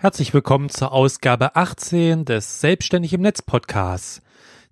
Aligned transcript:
Herzlich 0.00 0.32
willkommen 0.32 0.68
zur 0.68 0.92
Ausgabe 0.92 1.56
18 1.56 2.24
des 2.24 2.60
Selbstständig 2.60 3.12
im 3.14 3.20
Netz 3.20 3.42
Podcasts. 3.42 4.22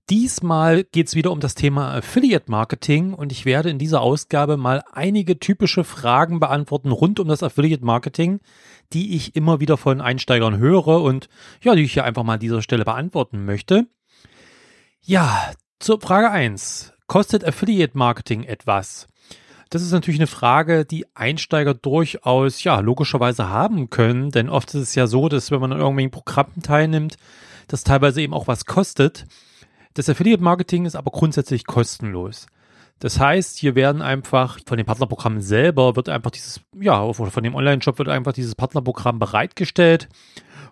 Diesmal 0.08 0.84
geht 0.84 1.08
es 1.08 1.16
wieder 1.16 1.32
um 1.32 1.40
das 1.40 1.56
Thema 1.56 1.92
Affiliate 1.92 2.48
Marketing 2.48 3.12
und 3.12 3.32
ich 3.32 3.44
werde 3.44 3.68
in 3.68 3.80
dieser 3.80 4.02
Ausgabe 4.02 4.56
mal 4.56 4.84
einige 4.92 5.40
typische 5.40 5.82
Fragen 5.82 6.38
beantworten 6.38 6.92
rund 6.92 7.18
um 7.18 7.26
das 7.26 7.42
Affiliate 7.42 7.84
Marketing, 7.84 8.38
die 8.92 9.16
ich 9.16 9.34
immer 9.34 9.58
wieder 9.58 9.76
von 9.76 10.00
Einsteigern 10.00 10.58
höre 10.58 11.02
und 11.02 11.28
ja, 11.60 11.74
die 11.74 11.82
ich 11.82 11.94
hier 11.94 12.04
einfach 12.04 12.22
mal 12.22 12.34
an 12.34 12.40
dieser 12.40 12.62
Stelle 12.62 12.84
beantworten 12.84 13.44
möchte. 13.44 13.88
Ja, 15.00 15.50
zur 15.80 16.00
Frage 16.00 16.30
1. 16.30 16.92
Kostet 17.08 17.44
Affiliate 17.44 17.98
Marketing 17.98 18.44
etwas? 18.44 19.08
Das 19.70 19.82
ist 19.82 19.92
natürlich 19.92 20.20
eine 20.20 20.28
Frage, 20.28 20.84
die 20.84 21.06
Einsteiger 21.14 21.74
durchaus, 21.74 22.62
ja, 22.62 22.78
logischerweise 22.80 23.48
haben 23.48 23.90
können, 23.90 24.30
denn 24.30 24.48
oft 24.48 24.68
ist 24.74 24.80
es 24.80 24.94
ja 24.94 25.06
so, 25.06 25.28
dass 25.28 25.50
wenn 25.50 25.60
man 25.60 25.72
an 25.72 25.78
irgendwelchen 25.80 26.12
Programmen 26.12 26.62
teilnimmt, 26.62 27.16
das 27.66 27.82
teilweise 27.82 28.22
eben 28.22 28.34
auch 28.34 28.46
was 28.46 28.64
kostet. 28.64 29.26
Das 29.94 30.08
Affiliate 30.08 30.42
Marketing 30.42 30.84
ist 30.84 30.94
aber 30.94 31.10
grundsätzlich 31.10 31.66
kostenlos. 31.66 32.46
Das 33.00 33.18
heißt, 33.18 33.58
hier 33.58 33.74
werden 33.74 34.02
einfach 34.02 34.58
von 34.66 34.78
dem 34.78 34.86
Partnerprogramm 34.86 35.40
selber 35.40 35.96
wird 35.96 36.08
einfach 36.08 36.30
dieses, 36.30 36.60
ja, 36.80 37.12
von 37.12 37.42
dem 37.42 37.54
Online-Shop 37.54 37.98
wird 37.98 38.08
einfach 38.08 38.32
dieses 38.32 38.54
Partnerprogramm 38.54 39.18
bereitgestellt 39.18 40.08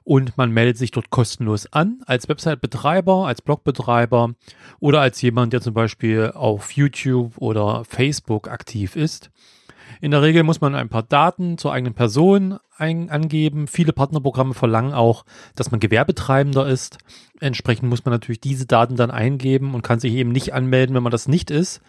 und 0.05 0.37
man 0.37 0.53
meldet 0.53 0.77
sich 0.77 0.91
dort 0.91 1.11
kostenlos 1.11 1.67
an 1.73 2.03
als 2.07 2.29
Website-Betreiber, 2.29 3.27
als 3.27 3.43
Blogbetreiber 3.43 4.35
oder 4.79 5.01
als 5.01 5.21
jemand, 5.23 5.53
der 5.53 5.63
zum 5.63 5.75
Beispiel 5.75 6.33
auf 6.35 6.73
YouTube 6.73 7.33
oder 7.39 7.85
Facebook 7.85 8.49
aktiv 8.49 8.97
ist. 8.97 9.30
In 10.01 10.11
der 10.11 10.23
Regel 10.23 10.43
muss 10.43 10.61
man 10.61 10.75
ein 10.75 10.91
paar 10.91 11.03
Daten 11.03 11.57
zur 11.57 11.73
eigenen 11.73 11.95
Person 11.95 12.59
ein, 12.77 13.09
angeben. 13.09 13.67
Viele 13.67 13.93
Partnerprogramme 13.93 14.53
verlangen 14.53 14.93
auch, 14.93 15.25
dass 15.55 15.71
man 15.71 15.80
Gewerbetreibender 15.80 16.66
ist. 16.66 16.99
Entsprechend 17.41 17.89
muss 17.89 18.05
man 18.05 18.13
natürlich 18.13 18.41
diese 18.41 18.66
Daten 18.66 18.96
dann 18.96 19.11
eingeben 19.11 19.74
und 19.74 19.83
kann 19.83 20.01
sich 20.01 20.13
eben 20.13 20.33
nicht 20.33 20.52
anmelden, 20.52 20.95
wenn 20.95 21.02
man 21.02 21.13
das 21.13 21.29
nicht 21.29 21.51
ist. 21.51 21.80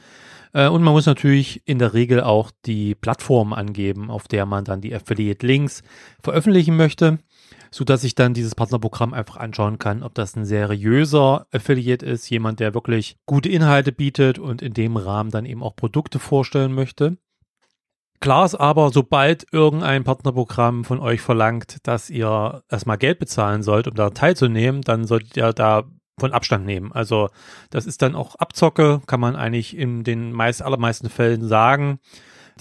Äh, 0.53 0.69
und 0.69 0.83
man 0.83 0.93
muss 0.93 1.05
natürlich 1.05 1.61
in 1.65 1.79
der 1.79 1.93
Regel 1.93 2.21
auch 2.21 2.51
die 2.65 2.95
Plattform 2.95 3.51
angeben, 3.51 4.09
auf 4.09 4.27
der 4.27 4.45
man 4.45 4.63
dann 4.63 4.81
die 4.81 4.95
Affiliate-Links 4.95 5.83
veröffentlichen 6.21 6.77
möchte 6.77 7.19
so 7.71 7.83
dass 7.83 8.03
ich 8.03 8.15
dann 8.15 8.33
dieses 8.33 8.55
Partnerprogramm 8.55 9.13
einfach 9.13 9.37
anschauen 9.37 9.79
kann, 9.79 10.03
ob 10.03 10.13
das 10.13 10.35
ein 10.35 10.45
seriöser 10.45 11.47
Affiliate 11.51 12.05
ist, 12.05 12.29
jemand, 12.29 12.59
der 12.59 12.73
wirklich 12.73 13.17
gute 13.25 13.49
Inhalte 13.49 13.91
bietet 13.91 14.39
und 14.39 14.61
in 14.61 14.73
dem 14.73 14.97
Rahmen 14.97 15.31
dann 15.31 15.45
eben 15.45 15.63
auch 15.63 15.75
Produkte 15.75 16.19
vorstellen 16.19 16.73
möchte. 16.73 17.17
Klar 18.21 18.45
ist 18.45 18.55
aber, 18.55 18.91
sobald 18.91 19.45
irgendein 19.51 20.03
Partnerprogramm 20.03 20.85
von 20.85 20.99
euch 20.99 21.21
verlangt, 21.21 21.77
dass 21.83 22.09
ihr 22.09 22.63
erstmal 22.69 22.97
Geld 22.97 23.19
bezahlen 23.19 23.61
sollt, 23.61 23.87
um 23.87 23.93
da 23.93 24.09
teilzunehmen, 24.09 24.81
dann 24.81 25.05
solltet 25.05 25.37
ihr 25.37 25.53
da 25.53 25.83
von 26.17 26.31
Abstand 26.31 26.65
nehmen. 26.65 26.91
Also 26.93 27.29
das 27.69 27.85
ist 27.85 28.01
dann 28.01 28.15
auch 28.15 28.35
Abzocke, 28.35 29.01
kann 29.05 29.19
man 29.19 29.35
eigentlich 29.35 29.77
in 29.77 30.03
den 30.03 30.31
meist, 30.31 30.61
allermeisten 30.61 31.09
Fällen 31.09 31.47
sagen 31.47 31.99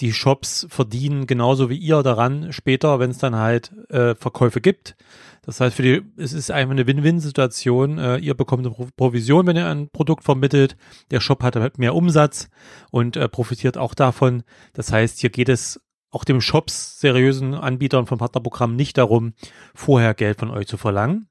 die 0.01 0.13
Shops 0.13 0.67
verdienen 0.69 1.25
genauso 1.25 1.69
wie 1.69 1.77
ihr 1.77 2.03
daran 2.03 2.51
später, 2.51 2.99
wenn 2.99 3.11
es 3.11 3.17
dann 3.17 3.35
halt 3.35 3.71
äh, 3.89 4.15
Verkäufe 4.15 4.59
gibt. 4.59 4.95
Das 5.43 5.61
heißt, 5.61 5.75
für 5.75 5.83
die, 5.83 6.01
es 6.17 6.33
ist 6.33 6.51
einfach 6.51 6.71
eine 6.71 6.87
Win-Win-Situation. 6.87 7.97
Äh, 7.97 8.17
ihr 8.17 8.33
bekommt 8.33 8.65
eine 8.65 8.75
Provision, 8.97 9.47
wenn 9.47 9.55
ihr 9.55 9.67
ein 9.67 9.89
Produkt 9.89 10.23
vermittelt. 10.23 10.75
Der 11.11 11.21
Shop 11.21 11.43
hat 11.43 11.55
halt 11.55 11.77
mehr 11.77 11.95
Umsatz 11.95 12.49
und 12.91 13.15
äh, 13.15 13.29
profitiert 13.29 13.77
auch 13.77 13.93
davon. 13.93 14.43
Das 14.73 14.91
heißt, 14.91 15.19
hier 15.19 15.29
geht 15.29 15.49
es 15.49 15.79
auch 16.09 16.23
dem 16.23 16.41
Shops, 16.41 16.99
seriösen 16.99 17.53
Anbietern 17.53 18.07
von 18.07 18.17
Partnerprogrammen 18.17 18.75
nicht 18.75 18.97
darum, 18.97 19.33
vorher 19.73 20.13
Geld 20.13 20.39
von 20.39 20.49
euch 20.49 20.67
zu 20.67 20.77
verlangen. 20.77 21.27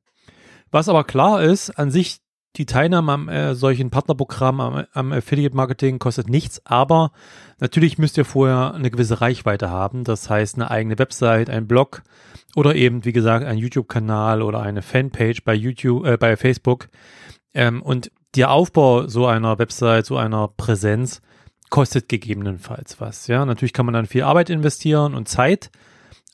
Was 0.71 0.89
aber 0.89 1.05
klar 1.05 1.43
ist, 1.43 1.71
an 1.71 1.91
sich 1.91 2.19
die 2.57 2.67
Teilnahme 2.67 3.13
am 3.13 3.29
äh, 3.29 3.55
solchen 3.55 3.91
Partnerprogramm, 3.91 4.61
am, 4.61 4.85
am 4.93 5.13
Affiliate 5.13 5.57
Marketing 5.57 5.99
kostet 5.99 6.29
nichts, 6.29 6.65
aber 6.65 7.13
natürlich 7.59 7.99
müsst 7.99 8.17
ihr 8.17 8.25
vorher 8.25 8.75
eine 8.75 8.91
gewisse 8.91 9.21
Reichweite 9.21 9.71
haben. 9.71 10.05
Das 10.05 10.31
heißt, 10.31 10.57
eine 10.57 10.71
eigene 10.71 10.99
Website, 10.99 11.51
ein 11.51 11.67
Blog 11.67 12.03
oder 12.55 12.75
eben, 12.75 13.05
wie 13.05 13.13
gesagt, 13.13 13.45
ein 13.45 13.59
YouTube-Kanal 13.59 14.43
oder 14.43 14.61
eine 14.61 14.83
Fanpage 14.83 15.45
bei 15.45 15.55
YouTube, 15.55 16.07
äh, 16.07 16.17
bei 16.17 16.37
Facebook. 16.37 16.89
Ähm, 17.55 17.83
und 17.83 18.11
der 18.37 18.51
Aufbau 18.51 19.07
so 19.07 19.27
einer 19.27 19.59
Website, 19.59 20.07
so 20.07 20.17
einer 20.17 20.49
Präsenz 20.49 21.23
kostet 21.71 22.09
gegebenenfalls 22.09 23.01
was. 23.01 23.27
Ja, 23.27 23.45
natürlich 23.45 23.73
kann 23.73 23.87
man 23.87 23.95
dann 23.95 24.07
viel 24.07 24.23
Arbeit 24.23 24.51
investieren 24.51 25.15
und 25.15 25.29
Zeit 25.29 25.71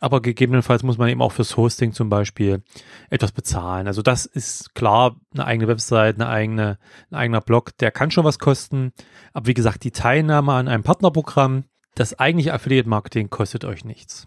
aber 0.01 0.23
gegebenenfalls 0.23 0.83
muss 0.83 0.99
man 0.99 1.11
eben 1.11 1.23
auch 1.23 1.33
fürs 1.33 1.57
Hosting 1.57 1.93
zum 1.93 2.09
Beispiel 2.09 2.63
etwas 3.11 3.33
bezahlen. 3.33 3.87
Also 3.87 4.03
das 4.03 4.25
ist 4.25 4.75
klar, 4.75 5.17
eine 5.35 5.45
eigene 5.45 5.69
Website, 5.69 6.17
eine 6.17 6.29
eigene, 6.29 6.79
ein 7.11 7.17
eigener 7.17 7.43
Blog, 7.43 7.77
der 7.79 7.91
kann 7.91 8.11
schon 8.11 8.25
was 8.25 8.39
kosten. 8.39 8.93
Aber 9.35 9.47
wie 9.47 9.55
gesagt, 9.55 9.85
die 9.85 9.93
Teilnahme 9.93 10.55
an 10.55 10.69
einem 10.69 10.83
Partnerprogramm, 10.83 11.65
das 11.95 12.19
eigentliche 12.19 12.55
Affiliate 12.55 12.89
Marketing 12.89 13.29
kostet 13.29 13.65
euch 13.65 13.85
nichts. 13.85 14.27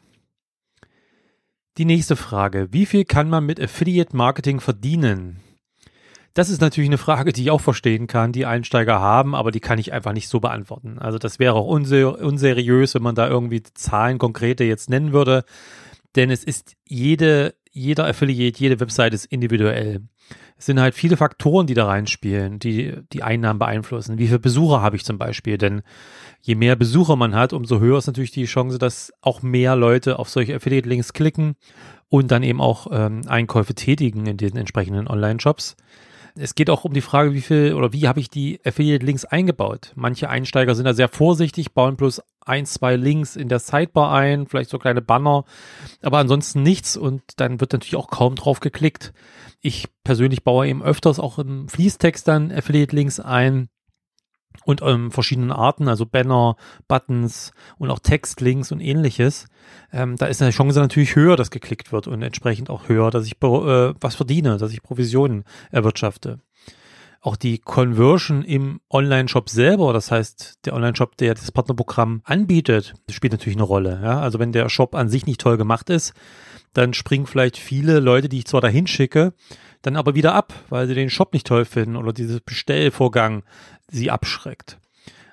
Die 1.78 1.86
nächste 1.86 2.16
Frage. 2.16 2.68
Wie 2.72 2.86
viel 2.86 3.04
kann 3.04 3.30
man 3.30 3.46
mit 3.46 3.60
Affiliate 3.60 4.16
Marketing 4.16 4.60
verdienen? 4.60 5.42
Das 6.34 6.50
ist 6.50 6.62
natürlich 6.62 6.90
eine 6.90 6.98
Frage, 6.98 7.32
die 7.32 7.44
ich 7.44 7.52
auch 7.52 7.62
verstehen 7.62 8.08
kann, 8.08 8.32
die 8.32 8.48
Einsteiger 8.48 9.00
haben, 9.00 9.36
aber 9.36 9.52
die 9.52 9.60
kann 9.60 9.78
ich 9.78 9.94
einfach 9.94 10.14
nicht 10.14 10.28
so 10.28 10.40
beantworten. 10.40 10.98
Also 10.98 11.20
das 11.20 11.38
wäre 11.38 11.54
auch 11.54 11.68
unser 11.68 12.20
unseriös, 12.20 12.96
wenn 12.96 13.04
man 13.04 13.16
da 13.16 13.28
irgendwie 13.28 13.62
Zahlen 13.62 14.18
konkrete 14.18 14.64
jetzt 14.64 14.90
nennen 14.90 15.14
würde, 15.14 15.44
denn 16.16 16.32
es 16.32 16.44
ist 16.44 16.76
jede, 16.88 17.54
jeder 17.72 18.08
Affiliate, 18.08 18.60
jede 18.60 18.80
Website 18.80 19.14
ist 19.14 19.26
individuell. 19.26 20.02
Es 20.58 20.68
sind 20.68 20.80
halt 20.80 20.96
viele 20.96 21.18
Faktoren, 21.18 21.68
die 21.68 21.74
da 21.74 21.86
reinspielen, 21.86 22.58
die 22.58 22.94
die 23.12 23.22
Einnahmen 23.22 23.60
beeinflussen. 23.60 24.18
Wie 24.18 24.28
viele 24.28 24.40
Besucher 24.40 24.82
habe 24.82 24.96
ich 24.96 25.04
zum 25.04 25.18
Beispiel? 25.18 25.58
Denn 25.58 25.82
je 26.42 26.56
mehr 26.56 26.76
Besucher 26.76 27.16
man 27.16 27.36
hat, 27.36 27.54
umso 27.54 27.80
höher 27.80 27.98
ist 27.98 28.08
natürlich 28.08 28.32
die 28.32 28.46
Chance, 28.46 28.78
dass 28.80 29.12
auch 29.22 29.42
mehr 29.42 29.76
Leute 29.76 30.20
auf 30.20 30.30
solche 30.30 30.56
Affiliate-Links 30.56 31.14
klicken 31.14 31.56
und 32.10 32.32
dann 32.32 32.44
eben 32.44 32.62
auch 32.62 32.88
ähm, 32.92 33.22
Einkäufe 33.28 33.76
tätigen 33.76 34.26
in 34.26 34.38
den 34.38 34.56
entsprechenden 34.56 35.08
Online-Shops. 35.08 35.76
Es 36.36 36.56
geht 36.56 36.70
auch 36.70 36.84
um 36.84 36.94
die 36.94 37.02
Frage, 37.02 37.34
wie 37.34 37.42
viel 37.42 37.74
oder 37.74 37.94
wie 37.94 38.08
habe 38.08 38.20
ich 38.20 38.30
die 38.30 38.60
Affiliate-Links 38.66 39.26
eingebaut. 39.26 39.92
Manche 39.96 40.30
Einsteiger 40.30 40.74
sind 40.74 40.86
da 40.86 40.94
sehr 40.94 41.10
vorsichtig, 41.10 41.74
bauen 41.74 41.96
bloß 41.96 42.22
ein, 42.42 42.66
zwei 42.66 42.96
Links 42.96 43.36
in 43.36 43.50
der 43.50 43.60
Sidebar 43.60 44.12
ein, 44.12 44.48
vielleicht 44.48 44.70
so 44.70 44.80
kleine 44.80 45.02
Banner, 45.02 45.46
aber 46.02 46.18
ansonsten 46.18 46.64
nichts 46.64 46.98
und 46.98 47.22
dann 47.38 47.62
wird 47.62 47.74
natürlich 47.74 47.96
auch 47.96 48.10
kaum 48.10 48.36
drauf 48.36 48.60
geklickt. 48.60 49.14
Ich 49.62 49.88
persönlich 50.04 50.44
baue 50.44 50.68
eben 50.68 50.84
öfters 50.84 51.20
auch 51.20 51.40
im 51.40 51.70
Fließtext 51.70 52.28
dann 52.28 52.52
Affiliate-Links 52.52 53.20
ein 53.20 53.70
und 54.66 54.82
ähm, 54.82 55.12
verschiedenen 55.12 55.52
Arten, 55.52 55.88
also 55.88 56.06
Banner, 56.06 56.56
Buttons 56.88 57.52
und 57.78 57.90
auch 57.90 58.00
Textlinks 58.00 58.72
und 58.72 58.80
ähnliches. 58.80 59.48
Ähm, 59.92 60.16
da 60.18 60.28
ist 60.28 60.42
die 60.42 60.50
Chance 60.50 60.80
natürlich 60.80 61.16
höher, 61.16 61.36
dass 61.36 61.52
geklickt 61.52 61.92
wird 61.92 62.08
und 62.08 62.22
entsprechend 62.22 62.70
auch 62.70 62.90
höher, 62.90 63.12
dass 63.12 63.26
ich 63.26 63.34
äh, 63.42 63.94
was 64.00 64.16
verdiene, 64.16 64.58
dass 64.58 64.74
ich 64.74 64.84
Provisionen 64.84 65.44
erwirtschafte. 65.72 66.40
Auch 67.22 67.38
die 67.38 67.58
Conversion 67.58 68.44
im 68.44 68.82
Online-Shop 68.90 69.50
selber, 69.50 69.94
das 69.94 70.12
heißt, 70.12 70.66
der 70.66 70.74
Online-Shop, 70.74 71.16
der 71.16 71.34
das 71.34 71.54
Partnerprogramm 71.54 72.22
anbietet, 72.26 72.96
spielt 73.10 73.32
natürlich 73.32 73.56
eine 73.56 73.64
Rolle. 73.64 74.02
Ja? 74.04 74.20
Also 74.20 74.40
wenn 74.40 74.52
der 74.52 74.68
Shop 74.68 74.94
an 74.94 75.08
sich 75.08 75.26
nicht 75.26 75.40
toll 75.40 75.56
gemacht 75.56 75.90
ist, 75.90 76.14
dann 76.74 76.94
springen 76.94 77.26
vielleicht 77.26 77.58
viele 77.58 78.02
Leute, 78.02 78.28
die 78.28 78.40
ich 78.40 78.46
zwar 78.46 78.60
dahin 78.60 78.88
schicke, 78.88 79.34
dann 79.84 79.96
aber 79.96 80.16
wieder 80.16 80.34
ab, 80.34 80.54
weil 80.70 80.88
sie 80.88 80.96
den 80.96 81.10
Shop 81.10 81.34
nicht 81.34 81.48
toll 81.48 81.64
finden 81.66 81.96
oder 81.96 82.12
dieses 82.12 82.42
Bestellvorgang 82.42 83.44
sie 83.94 84.12
abschreckt. 84.12 84.78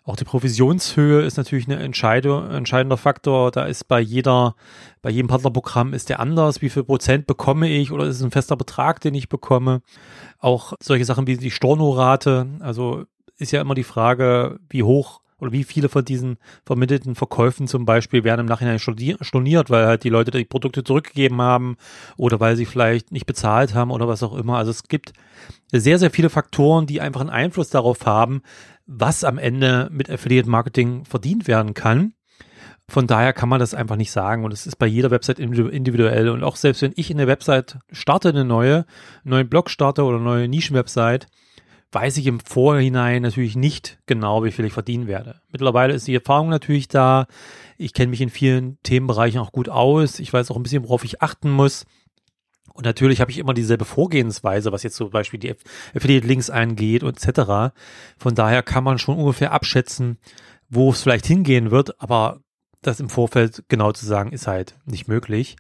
Auch 0.04 0.16
die 0.16 0.25
Provisionshöhe 0.25 1.22
ist 1.22 1.37
natürlich 1.37 1.69
ein 1.69 1.78
entscheidender 1.78 2.97
Faktor. 2.97 3.50
Da 3.50 3.66
ist 3.66 3.87
bei 3.87 4.00
jeder, 4.00 4.54
bei 5.03 5.10
jedem 5.10 5.28
Partnerprogramm 5.28 5.93
ist 5.93 6.09
der 6.09 6.21
anders. 6.21 6.62
Wie 6.62 6.71
viel 6.71 6.84
Prozent 6.84 7.26
bekomme 7.26 7.69
ich 7.69 7.93
oder 7.93 8.04
ist 8.06 8.16
es 8.16 8.22
ein 8.22 8.30
fester 8.30 8.57
Betrag, 8.57 9.01
den 9.01 9.15
ich 9.15 9.28
bekomme? 9.28 9.83
Auch 10.39 10.72
solche 10.80 11.04
Sachen 11.04 11.27
wie 11.27 11.36
die 11.36 11.51
Stornorate. 11.51 12.47
Also 12.60 13.04
ist 13.36 13.53
ja 13.53 13.60
immer 13.60 13.74
die 13.74 13.84
Frage, 13.84 14.59
wie 14.68 14.83
hoch 14.83 15.21
oder 15.41 15.53
wie 15.53 15.65
viele 15.65 15.89
von 15.89 16.04
diesen 16.04 16.39
vermittelten 16.65 17.15
Verkäufen 17.15 17.66
zum 17.66 17.84
Beispiel 17.84 18.25
werden 18.25 18.41
im 18.41 18.47
Nachhinein 18.47 18.78
storniert, 18.78 19.71
weil 19.71 19.87
halt 19.87 20.04
die 20.04 20.09
Leute 20.09 20.31
die 20.31 20.45
Produkte 20.45 20.84
zurückgegeben 20.84 21.41
haben 21.41 21.77
oder 22.16 22.41
weil 22.41 22.57
sie 22.57 22.66
vielleicht 22.66 23.13
nicht 23.13 23.27
bezahlt 23.27 23.75
haben 23.75 23.91
oder 23.91 24.09
was 24.09 24.22
auch 24.22 24.37
immer. 24.37 24.57
Also 24.57 24.71
es 24.71 24.84
gibt 24.84 25.13
sehr, 25.72 25.98
sehr 25.98 26.10
viele 26.10 26.31
Faktoren, 26.31 26.87
die 26.87 27.01
einfach 27.01 27.21
einen 27.21 27.31
Einfluss 27.31 27.71
darauf 27.71 28.07
haben, 28.07 28.42
was 28.87 29.25
am 29.25 29.39
Ende 29.39 29.89
mit 29.91 30.10
Affiliate 30.10 30.48
Marketing 30.48 31.04
verdient 31.04 31.47
werden 31.48 31.75
kann. 31.75 32.15
Von 32.89 33.07
daher 33.07 33.33
kann 33.33 33.48
man 33.48 33.60
das 33.60 33.72
einfach 33.72 33.95
nicht 33.95 34.10
sagen 34.10 34.45
und 34.45 34.53
es 34.53 34.66
ist 34.66 34.77
bei 34.77 34.86
jeder 34.86 35.13
Website 35.13 35.39
individuell 35.39 36.28
und 36.28 36.43
auch 36.43 36.57
selbst 36.57 36.83
wenn 36.83 36.93
ich 36.97 37.09
eine 37.10 37.28
Website 37.28 37.78
starte, 37.93 38.31
eine 38.31 38.45
neue, 38.45 38.84
einen 39.25 39.31
neuen 39.31 39.48
Blog 39.48 39.71
starte 39.71 40.03
oder 40.03 40.16
eine 40.16 40.25
neue 40.25 40.48
Nischenwebsite, 40.48 41.28
weiß 41.92 42.16
ich 42.19 42.27
im 42.27 42.41
Vorhinein 42.41 43.22
natürlich 43.22 43.57
nicht 43.57 43.98
genau, 44.07 44.45
wie 44.45 44.53
viel 44.53 44.65
ich 44.65 44.72
verdienen 44.72 45.07
werde. 45.07 45.41
Mittlerweile 45.51 45.95
ist 45.95 46.07
die 46.07 46.15
Erfahrung 46.15 46.48
natürlich 46.48 46.89
da. 46.89 47.27
Ich 47.78 47.95
kenne 47.95 48.10
mich 48.10 48.21
in 48.21 48.31
vielen 48.31 48.78
Themenbereichen 48.83 49.41
auch 49.41 49.53
gut 49.53 49.69
aus. 49.69 50.21
Ich 50.21 50.33
weiß 50.33 50.51
auch 50.51 50.57
ein 50.57 50.63
bisschen, 50.63 50.84
worauf 50.84 51.04
ich 51.04 51.22
achten 51.22 51.51
muss. 51.51 51.87
Und 52.72 52.84
natürlich 52.84 53.21
habe 53.21 53.31
ich 53.31 53.39
immer 53.39 53.54
dieselbe 53.54 53.84
Vorgehensweise, 53.84 54.71
was 54.72 54.84
jetzt 54.84 54.97
zum 54.97 55.10
Beispiel 55.10 55.41
die 55.41 55.54
Affiliate-Links 55.95 56.51
angeht 56.51 57.03
und 57.03 57.16
etc. 57.16 57.75
Von 58.16 58.34
daher 58.34 58.63
kann 58.63 58.84
man 58.84 58.98
schon 58.98 59.19
ungefähr 59.19 59.53
abschätzen, 59.53 60.19
wo 60.69 60.91
es 60.91 61.03
vielleicht 61.03 61.27
hingehen 61.27 61.72
wird, 61.72 62.01
aber 62.01 62.41
das 62.83 63.01
im 63.01 63.10
Vorfeld 63.10 63.65
genau 63.69 63.93
zu 63.93 64.07
sagen, 64.07 64.33
ist 64.33 64.47
halt 64.47 64.78
nicht 64.86 65.09
möglich. 65.09 65.57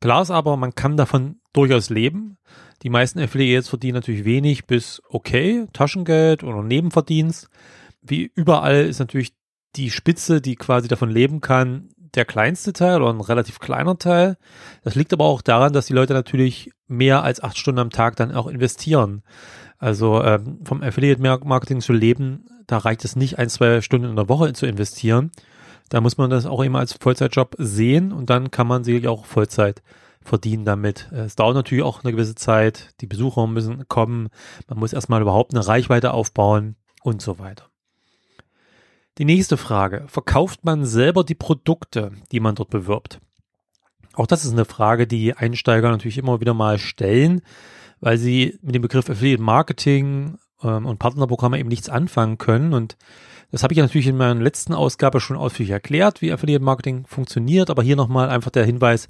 Klar 0.00 0.22
ist 0.22 0.30
aber, 0.30 0.56
man 0.56 0.74
kann 0.74 0.96
davon 0.96 1.40
durchaus 1.52 1.90
leben. 1.90 2.38
Die 2.82 2.90
meisten 2.90 3.20
Affiliates 3.20 3.68
verdienen 3.68 3.94
natürlich 3.94 4.24
wenig 4.24 4.66
bis 4.66 5.02
okay, 5.08 5.66
Taschengeld 5.72 6.42
oder 6.42 6.62
Nebenverdienst. 6.62 7.48
Wie 8.00 8.30
überall 8.34 8.86
ist 8.86 8.98
natürlich 8.98 9.34
die 9.76 9.90
Spitze, 9.90 10.40
die 10.40 10.56
quasi 10.56 10.88
davon 10.88 11.10
leben 11.10 11.40
kann, 11.40 11.90
der 12.14 12.24
kleinste 12.24 12.72
Teil 12.72 13.02
oder 13.02 13.12
ein 13.12 13.20
relativ 13.20 13.60
kleiner 13.60 13.98
Teil. 13.98 14.36
Das 14.82 14.94
liegt 14.94 15.12
aber 15.12 15.26
auch 15.26 15.42
daran, 15.42 15.72
dass 15.72 15.86
die 15.86 15.92
Leute 15.92 16.14
natürlich 16.14 16.72
mehr 16.88 17.22
als 17.22 17.42
acht 17.42 17.58
Stunden 17.58 17.78
am 17.78 17.90
Tag 17.90 18.16
dann 18.16 18.32
auch 18.32 18.46
investieren. 18.46 19.22
Also 19.78 20.22
ähm, 20.22 20.60
vom 20.64 20.82
Affiliate-Marketing 20.82 21.80
zu 21.80 21.92
leben, 21.92 22.46
da 22.66 22.78
reicht 22.78 23.04
es 23.04 23.16
nicht, 23.16 23.38
ein, 23.38 23.48
zwei 23.48 23.80
Stunden 23.80 24.10
in 24.10 24.16
der 24.16 24.28
Woche 24.28 24.52
zu 24.54 24.66
investieren. 24.66 25.30
Da 25.90 26.00
muss 26.00 26.16
man 26.16 26.30
das 26.30 26.46
auch 26.46 26.62
immer 26.62 26.78
als 26.78 26.94
Vollzeitjob 26.94 27.56
sehen 27.58 28.12
und 28.12 28.30
dann 28.30 28.50
kann 28.50 28.66
man 28.66 28.84
sich 28.84 29.06
auch 29.06 29.26
Vollzeit 29.26 29.82
verdienen 30.22 30.64
damit. 30.64 31.10
Es 31.12 31.34
dauert 31.34 31.56
natürlich 31.56 31.84
auch 31.84 32.04
eine 32.04 32.12
gewisse 32.12 32.36
Zeit. 32.36 32.94
Die 33.00 33.06
Besucher 33.06 33.46
müssen 33.46 33.88
kommen. 33.88 34.28
Man 34.68 34.78
muss 34.78 34.92
erstmal 34.92 35.20
überhaupt 35.20 35.52
eine 35.52 35.66
Reichweite 35.66 36.12
aufbauen 36.12 36.76
und 37.02 37.20
so 37.20 37.38
weiter. 37.38 37.66
Die 39.18 39.24
nächste 39.24 39.56
Frage. 39.56 40.04
Verkauft 40.06 40.64
man 40.64 40.86
selber 40.86 41.24
die 41.24 41.34
Produkte, 41.34 42.12
die 42.30 42.40
man 42.40 42.54
dort 42.54 42.70
bewirbt? 42.70 43.20
Auch 44.14 44.26
das 44.26 44.44
ist 44.44 44.52
eine 44.52 44.64
Frage, 44.64 45.06
die 45.06 45.34
Einsteiger 45.34 45.90
natürlich 45.90 46.18
immer 46.18 46.40
wieder 46.40 46.54
mal 46.54 46.78
stellen, 46.78 47.42
weil 48.00 48.16
sie 48.16 48.58
mit 48.62 48.74
dem 48.74 48.82
Begriff 48.82 49.10
Affiliate 49.10 49.42
Marketing 49.42 50.38
ähm, 50.62 50.86
und 50.86 50.98
Partnerprogramme 50.98 51.58
eben 51.58 51.68
nichts 51.68 51.88
anfangen 51.88 52.38
können. 52.38 52.72
Und 52.72 52.96
das 53.50 53.62
habe 53.62 53.72
ich 53.72 53.78
ja 53.78 53.84
natürlich 53.84 54.06
in 54.06 54.16
meiner 54.16 54.40
letzten 54.40 54.74
Ausgabe 54.74 55.20
schon 55.20 55.36
ausführlich 55.36 55.72
erklärt, 55.72 56.22
wie 56.22 56.32
Affiliate 56.32 56.64
Marketing 56.64 57.04
funktioniert. 57.06 57.70
Aber 57.70 57.82
hier 57.82 57.96
nochmal 57.96 58.28
einfach 58.28 58.50
der 58.50 58.64
Hinweis, 58.64 59.08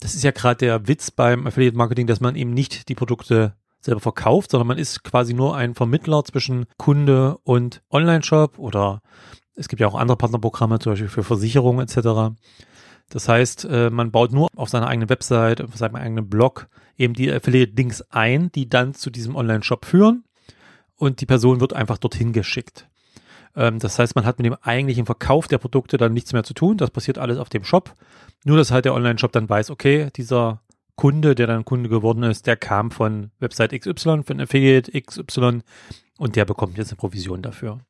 das 0.00 0.14
ist 0.14 0.24
ja 0.24 0.30
gerade 0.30 0.58
der 0.58 0.88
Witz 0.88 1.10
beim 1.10 1.46
Affiliate 1.46 1.76
Marketing, 1.76 2.06
dass 2.06 2.20
man 2.20 2.36
eben 2.36 2.54
nicht 2.54 2.88
die 2.88 2.94
Produkte 2.94 3.54
selber 3.80 4.00
verkauft, 4.00 4.52
sondern 4.52 4.68
man 4.68 4.78
ist 4.78 5.02
quasi 5.02 5.34
nur 5.34 5.56
ein 5.56 5.74
Vermittler 5.74 6.24
zwischen 6.24 6.66
Kunde 6.78 7.38
und 7.42 7.82
Online-Shop 7.90 8.58
oder 8.58 9.02
es 9.54 9.68
gibt 9.68 9.80
ja 9.80 9.88
auch 9.88 9.96
andere 9.96 10.16
Partnerprogramme, 10.16 10.78
zum 10.78 10.92
Beispiel 10.92 11.08
für 11.08 11.24
Versicherungen 11.24 11.86
etc. 11.86 12.34
Das 13.10 13.28
heißt, 13.28 13.66
äh, 13.66 13.90
man 13.90 14.10
baut 14.10 14.32
nur 14.32 14.48
auf 14.56 14.68
seiner 14.68 14.86
eigenen 14.86 15.10
Website, 15.10 15.60
auf 15.60 15.76
seinem 15.76 15.96
eigenen 15.96 16.28
Blog 16.28 16.68
eben 16.96 17.14
die 17.14 17.30
Affiliate-Links 17.30 18.02
ein, 18.10 18.52
die 18.52 18.68
dann 18.68 18.94
zu 18.94 19.10
diesem 19.10 19.34
Online-Shop 19.34 19.84
führen 19.84 20.24
und 21.02 21.20
die 21.20 21.26
Person 21.26 21.60
wird 21.60 21.72
einfach 21.72 21.98
dorthin 21.98 22.32
geschickt. 22.32 22.86
Ähm, 23.56 23.80
das 23.80 23.98
heißt, 23.98 24.14
man 24.14 24.24
hat 24.24 24.38
mit 24.38 24.46
dem 24.46 24.56
eigentlichen 24.62 25.04
Verkauf 25.04 25.48
der 25.48 25.58
Produkte 25.58 25.96
dann 25.96 26.12
nichts 26.12 26.32
mehr 26.32 26.44
zu 26.44 26.54
tun. 26.54 26.76
Das 26.76 26.92
passiert 26.92 27.18
alles 27.18 27.38
auf 27.38 27.48
dem 27.48 27.64
Shop. 27.64 27.96
Nur, 28.44 28.56
dass 28.56 28.70
halt 28.70 28.84
der 28.84 28.94
Online-Shop 28.94 29.32
dann 29.32 29.48
weiß, 29.48 29.70
okay, 29.70 30.10
dieser 30.14 30.62
Kunde, 30.94 31.34
der 31.34 31.48
dann 31.48 31.64
Kunde 31.64 31.88
geworden 31.88 32.22
ist, 32.22 32.46
der 32.46 32.56
kam 32.56 32.92
von 32.92 33.32
Website 33.40 33.72
XY, 33.72 34.22
von 34.22 34.40
Affiliate 34.40 34.92
XY 34.92 35.62
und 36.18 36.36
der 36.36 36.44
bekommt 36.44 36.78
jetzt 36.78 36.90
eine 36.92 36.98
Provision 36.98 37.42
dafür. 37.42 37.80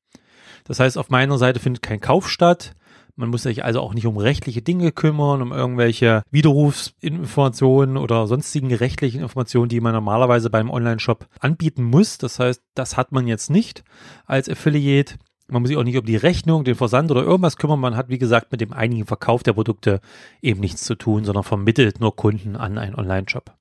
Das 0.64 0.80
heißt, 0.80 0.96
auf 0.96 1.10
meiner 1.10 1.36
Seite 1.36 1.60
findet 1.60 1.82
kein 1.82 2.00
Kauf 2.00 2.30
statt. 2.30 2.74
Man 3.22 3.30
muss 3.30 3.44
sich 3.44 3.64
also 3.64 3.80
auch 3.80 3.94
nicht 3.94 4.08
um 4.08 4.16
rechtliche 4.16 4.62
Dinge 4.62 4.90
kümmern, 4.90 5.42
um 5.42 5.52
irgendwelche 5.52 6.24
Widerrufsinformationen 6.32 7.96
oder 7.96 8.26
sonstigen 8.26 8.74
rechtlichen 8.74 9.20
Informationen, 9.20 9.68
die 9.68 9.80
man 9.80 9.92
normalerweise 9.92 10.50
beim 10.50 10.68
Online-Shop 10.68 11.28
anbieten 11.38 11.84
muss. 11.84 12.18
Das 12.18 12.40
heißt, 12.40 12.60
das 12.74 12.96
hat 12.96 13.12
man 13.12 13.28
jetzt 13.28 13.48
nicht 13.48 13.84
als 14.26 14.48
Affiliate. 14.48 15.18
Man 15.46 15.62
muss 15.62 15.68
sich 15.68 15.78
auch 15.78 15.84
nicht 15.84 15.96
um 15.96 16.04
die 16.04 16.16
Rechnung, 16.16 16.64
den 16.64 16.74
Versand 16.74 17.12
oder 17.12 17.22
irgendwas 17.22 17.56
kümmern. 17.56 17.78
Man 17.78 17.96
hat, 17.96 18.08
wie 18.08 18.18
gesagt, 18.18 18.50
mit 18.50 18.60
dem 18.60 18.72
einigen 18.72 19.06
Verkauf 19.06 19.44
der 19.44 19.52
Produkte 19.52 20.00
eben 20.40 20.58
nichts 20.58 20.82
zu 20.82 20.96
tun, 20.96 21.24
sondern 21.24 21.44
vermittelt 21.44 22.00
nur 22.00 22.16
Kunden 22.16 22.56
an 22.56 22.76
einen 22.76 22.96
Online-Shop. 22.96 23.56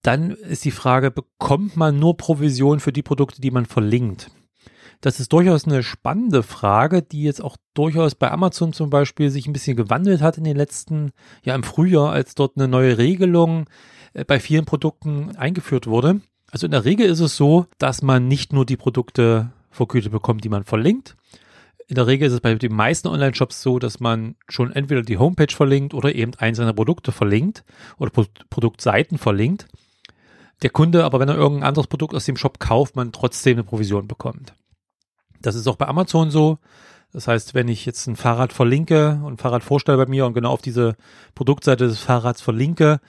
Dann 0.00 0.30
ist 0.30 0.64
die 0.64 0.70
Frage, 0.70 1.10
bekommt 1.10 1.76
man 1.76 1.98
nur 1.98 2.16
Provision 2.16 2.80
für 2.80 2.94
die 2.94 3.02
Produkte, 3.02 3.42
die 3.42 3.50
man 3.50 3.66
verlinkt? 3.66 4.30
Das 5.02 5.18
ist 5.18 5.32
durchaus 5.32 5.66
eine 5.66 5.82
spannende 5.82 6.44
Frage, 6.44 7.02
die 7.02 7.24
jetzt 7.24 7.42
auch 7.42 7.56
durchaus 7.74 8.14
bei 8.14 8.30
Amazon 8.30 8.72
zum 8.72 8.88
Beispiel 8.88 9.30
sich 9.30 9.48
ein 9.48 9.52
bisschen 9.52 9.76
gewandelt 9.76 10.22
hat 10.22 10.38
in 10.38 10.44
den 10.44 10.56
letzten, 10.56 11.10
ja 11.42 11.56
im 11.56 11.64
Frühjahr, 11.64 12.12
als 12.12 12.36
dort 12.36 12.56
eine 12.56 12.68
neue 12.68 12.98
Regelung 12.98 13.66
äh, 14.14 14.24
bei 14.24 14.38
vielen 14.38 14.64
Produkten 14.64 15.34
eingeführt 15.36 15.88
wurde. 15.88 16.20
Also 16.52 16.66
in 16.66 16.70
der 16.70 16.84
Regel 16.84 17.06
ist 17.06 17.18
es 17.18 17.36
so, 17.36 17.66
dass 17.78 18.00
man 18.02 18.28
nicht 18.28 18.52
nur 18.52 18.64
die 18.64 18.76
Produkte 18.76 19.50
vergütet 19.72 20.12
bekommt, 20.12 20.44
die 20.44 20.48
man 20.48 20.62
verlinkt. 20.62 21.16
In 21.88 21.96
der 21.96 22.06
Regel 22.06 22.28
ist 22.28 22.34
es 22.34 22.40
bei 22.40 22.54
den 22.54 22.72
meisten 22.72 23.08
Online-Shops 23.08 23.60
so, 23.60 23.80
dass 23.80 23.98
man 23.98 24.36
schon 24.48 24.70
entweder 24.70 25.02
die 25.02 25.18
Homepage 25.18 25.52
verlinkt 25.52 25.94
oder 25.94 26.14
eben 26.14 26.32
einzelne 26.38 26.74
Produkte 26.74 27.10
verlinkt 27.10 27.64
oder 27.98 28.10
Pro 28.12 28.24
Produktseiten 28.50 29.18
verlinkt. 29.18 29.66
Der 30.62 30.70
Kunde 30.70 31.04
aber, 31.04 31.18
wenn 31.18 31.28
er 31.28 31.34
irgendein 31.34 31.66
anderes 31.66 31.88
Produkt 31.88 32.14
aus 32.14 32.24
dem 32.24 32.36
Shop 32.36 32.60
kauft, 32.60 32.94
man 32.94 33.10
trotzdem 33.10 33.54
eine 33.54 33.64
Provision 33.64 34.06
bekommt. 34.06 34.54
Das 35.42 35.54
ist 35.54 35.66
auch 35.66 35.76
bei 35.76 35.86
Amazon 35.86 36.30
so. 36.30 36.58
Das 37.12 37.28
heißt, 37.28 37.54
wenn 37.54 37.68
ich 37.68 37.84
jetzt 37.84 38.06
ein 38.06 38.16
Fahrrad 38.16 38.52
verlinke 38.52 39.20
und 39.22 39.40
Fahrrad 39.40 39.62
vorstelle 39.62 39.98
bei 39.98 40.06
mir 40.06 40.24
und 40.24 40.32
genau 40.32 40.50
auf 40.50 40.62
diese 40.62 40.96
Produktseite 41.34 41.86
des 41.86 41.98
Fahrrads 41.98 42.40
verlinke 42.40 43.00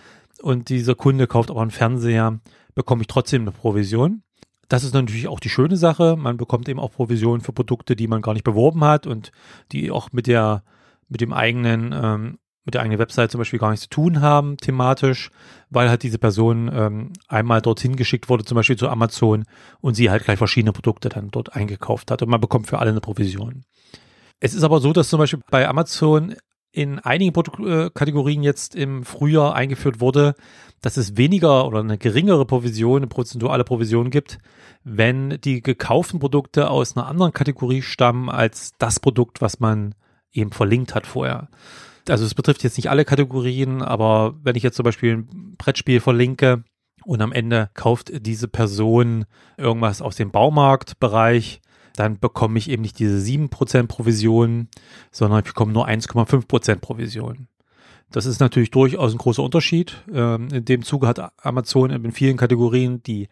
und 0.41 0.67
dieser 0.69 0.95
Kunde 0.95 1.25
kauft 1.25 1.49
auch 1.49 1.61
einen 1.61 1.71
Fernseher, 1.71 2.39
bekomme 2.75 3.01
ich 3.01 3.07
trotzdem 3.07 3.43
eine 3.43 3.51
Provision. 3.51 4.23
Das 4.67 4.83
ist 4.83 4.93
natürlich 4.93 5.27
auch 5.27 5.39
die 5.39 5.49
schöne 5.49 5.77
Sache. 5.77 6.17
Man 6.17 6.35
bekommt 6.35 6.67
eben 6.67 6.79
auch 6.79 6.91
Provision 6.91 7.41
für 7.41 7.53
Produkte, 7.53 7.95
die 7.95 8.07
man 8.07 8.21
gar 8.21 8.33
nicht 8.33 8.43
beworben 8.43 8.83
hat 8.83 9.07
und 9.07 9.31
die 9.71 9.89
auch 9.91 10.11
mit 10.11 10.27
der, 10.27 10.63
mit 11.07 11.21
dem 11.21 11.31
eigenen 11.31 11.93
ähm, 11.93 12.39
mit 12.65 12.75
der 12.75 12.81
eigenen 12.81 12.99
Website 12.99 13.31
zum 13.31 13.39
Beispiel 13.39 13.59
gar 13.59 13.71
nichts 13.71 13.83
zu 13.83 13.89
tun 13.89 14.21
haben, 14.21 14.57
thematisch, 14.57 15.31
weil 15.73 15.89
halt 15.89 16.03
diese 16.03 16.17
Person 16.17 16.71
ähm, 16.73 17.13
einmal 17.27 17.61
dorthin 17.61 17.95
geschickt 17.95 18.29
wurde, 18.29 18.45
zum 18.45 18.55
Beispiel 18.55 18.77
zu 18.77 18.89
Amazon, 18.89 19.45
und 19.81 19.95
sie 19.95 20.09
halt 20.09 20.23
gleich 20.23 20.37
verschiedene 20.37 20.73
Produkte 20.73 21.09
dann 21.09 21.29
dort 21.31 21.55
eingekauft 21.55 22.11
hat 22.11 22.21
und 22.21 22.29
man 22.29 22.41
bekommt 22.41 22.67
für 22.67 22.79
alle 22.79 22.91
eine 22.91 23.01
Provision. 23.01 23.63
Es 24.39 24.53
ist 24.53 24.63
aber 24.63 24.79
so, 24.79 24.93
dass 24.93 25.09
zum 25.09 25.19
Beispiel 25.19 25.41
bei 25.49 25.67
Amazon 25.67 26.35
in 26.71 26.99
einigen 26.99 27.33
Produktkategorien 27.33 28.41
jetzt 28.41 28.75
im 28.75 29.03
Frühjahr 29.03 29.55
eingeführt 29.55 30.01
wurde, 30.01 30.33
dass 30.81 30.97
es 30.97 31.15
weniger 31.15 31.67
oder 31.67 31.79
eine 31.79 31.97
geringere 31.97 32.45
Provision, 32.45 32.97
eine 32.97 33.07
prozentuale 33.07 33.63
Provision 33.63 34.09
gibt, 34.09 34.39
wenn 34.83 35.39
die 35.41 35.61
gekauften 35.61 36.19
Produkte 36.19 36.69
aus 36.69 36.97
einer 36.97 37.07
anderen 37.07 37.31
Kategorie 37.31 37.83
stammen 37.83 38.29
als 38.29 38.73
das 38.79 38.99
Produkt, 38.99 39.39
was 39.39 39.59
man 39.59 39.95
eben 40.33 40.51
verlinkt 40.51 40.95
hat 40.95 41.05
vorher 41.07 41.47
also 42.09 42.25
es 42.25 42.33
betrifft 42.33 42.63
jetzt 42.63 42.77
nicht 42.77 42.89
alle 42.89 43.05
Kategorien, 43.05 43.81
aber 43.81 44.35
wenn 44.43 44.55
ich 44.55 44.63
jetzt 44.63 44.75
zum 44.75 44.83
Beispiel 44.83 45.17
ein 45.17 45.55
Brettspiel 45.57 45.99
verlinke 45.99 46.63
und 47.05 47.21
am 47.21 47.31
Ende 47.31 47.69
kauft 47.73 48.11
diese 48.25 48.47
Person 48.47 49.25
irgendwas 49.57 50.01
aus 50.01 50.15
dem 50.15 50.31
Baumarktbereich, 50.31 51.61
dann 51.95 52.19
bekomme 52.19 52.57
ich 52.57 52.69
eben 52.69 52.81
nicht 52.81 52.99
diese 52.99 53.17
7% 53.17 53.87
Provision, 53.87 54.67
sondern 55.11 55.39
ich 55.39 55.45
bekomme 55.45 55.73
nur 55.73 55.87
1,5% 55.87 56.77
Provision. 56.77 57.47
Das 58.11 58.25
ist 58.25 58.39
natürlich 58.39 58.71
durchaus 58.71 59.11
ein 59.11 59.17
großer 59.17 59.43
Unterschied. 59.43 60.03
Ähm, 60.11 60.47
in 60.51 60.65
dem 60.65 60.83
Zuge 60.83 61.07
hat 61.07 61.31
Amazon 61.43 61.89
in 61.89 62.11
vielen 62.11 62.37
Kategorien 62.37 63.01
die 63.03 63.27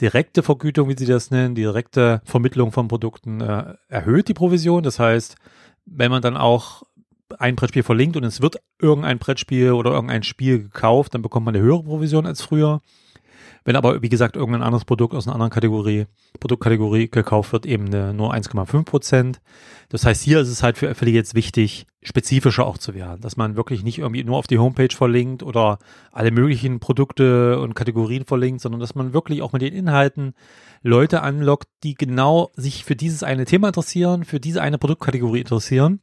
direkte 0.00 0.42
Vergütung, 0.42 0.88
wie 0.88 0.96
sie 0.96 1.06
das 1.06 1.30
nennen, 1.30 1.54
die 1.54 1.62
direkte 1.62 2.22
Vermittlung 2.24 2.72
von 2.72 2.88
Produkten 2.88 3.40
äh, 3.40 3.74
erhöht 3.88 4.28
die 4.28 4.34
Provision. 4.34 4.82
Das 4.82 4.98
heißt, 4.98 5.36
wenn 5.84 6.10
man 6.10 6.22
dann 6.22 6.36
auch 6.36 6.82
ein 7.40 7.56
Brettspiel 7.56 7.82
verlinkt 7.82 8.16
und 8.16 8.24
es 8.24 8.42
wird 8.42 8.56
irgendein 8.80 9.18
Brettspiel 9.18 9.72
oder 9.72 9.92
irgendein 9.92 10.22
Spiel 10.22 10.64
gekauft, 10.64 11.14
dann 11.14 11.22
bekommt 11.22 11.46
man 11.46 11.54
eine 11.54 11.64
höhere 11.64 11.82
Provision 11.82 12.26
als 12.26 12.42
früher. 12.42 12.80
Wenn 13.64 13.76
aber, 13.76 14.02
wie 14.02 14.08
gesagt, 14.08 14.34
irgendein 14.34 14.62
anderes 14.62 14.84
Produkt 14.84 15.14
aus 15.14 15.28
einer 15.28 15.34
anderen 15.34 15.52
Kategorie, 15.52 16.06
Produktkategorie 16.40 17.08
gekauft 17.08 17.52
wird, 17.52 17.64
eben 17.64 17.84
nur 18.16 18.34
1,5 18.34 18.84
Prozent. 18.84 19.40
Das 19.88 20.04
heißt, 20.04 20.20
hier 20.20 20.40
ist 20.40 20.48
es 20.48 20.64
halt 20.64 20.78
für 20.78 20.90
Affiliates 20.90 21.36
wichtig, 21.36 21.86
spezifischer 22.02 22.66
auch 22.66 22.76
zu 22.76 22.92
werden, 22.94 23.20
dass 23.20 23.36
man 23.36 23.54
wirklich 23.54 23.84
nicht 23.84 23.98
irgendwie 23.98 24.24
nur 24.24 24.36
auf 24.36 24.48
die 24.48 24.58
Homepage 24.58 24.92
verlinkt 24.92 25.44
oder 25.44 25.78
alle 26.10 26.32
möglichen 26.32 26.80
Produkte 26.80 27.60
und 27.60 27.74
Kategorien 27.74 28.24
verlinkt, 28.24 28.62
sondern 28.62 28.80
dass 28.80 28.96
man 28.96 29.12
wirklich 29.12 29.42
auch 29.42 29.52
mit 29.52 29.62
den 29.62 29.74
Inhalten 29.74 30.34
Leute 30.82 31.22
anlockt, 31.22 31.68
die 31.84 31.94
genau 31.94 32.50
sich 32.56 32.84
für 32.84 32.96
dieses 32.96 33.22
eine 33.22 33.44
Thema 33.44 33.68
interessieren, 33.68 34.24
für 34.24 34.40
diese 34.40 34.60
eine 34.60 34.78
Produktkategorie 34.78 35.40
interessieren 35.40 36.00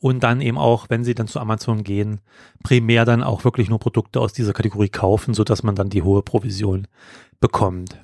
und 0.00 0.22
dann 0.22 0.40
eben 0.40 0.58
auch, 0.58 0.86
wenn 0.88 1.04
sie 1.04 1.14
dann 1.14 1.28
zu 1.28 1.40
Amazon 1.40 1.84
gehen, 1.84 2.20
primär 2.62 3.04
dann 3.04 3.22
auch 3.22 3.44
wirklich 3.44 3.68
nur 3.68 3.78
Produkte 3.78 4.20
aus 4.20 4.32
dieser 4.32 4.52
Kategorie 4.52 4.88
kaufen, 4.88 5.34
so 5.34 5.44
dass 5.44 5.62
man 5.62 5.74
dann 5.74 5.90
die 5.90 6.02
hohe 6.02 6.22
Provision 6.22 6.86
bekommt. 7.40 8.00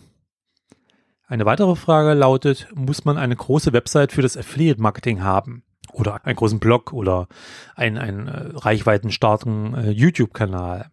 Eine 1.27 1.47
weitere 1.47 1.75
Frage 1.75 2.15
lautet, 2.15 2.69
muss 2.75 3.05
man 3.05 3.17
eine 3.17 3.35
große 3.35 3.73
Website 3.73 4.13
für 4.13 4.23
das 4.23 4.37
Affiliate 4.37 4.81
Marketing 4.81 5.23
haben? 5.23 5.63
Oder 5.93 6.25
einen 6.27 6.37
großen 6.37 6.59
Blog 6.59 6.93
oder 6.93 7.29
einen, 7.77 7.99
einen 7.99 8.29
äh, 8.29 8.51
reichweitenstarken 8.55 9.75
äh, 9.75 9.91
YouTube-Kanal? 9.91 10.91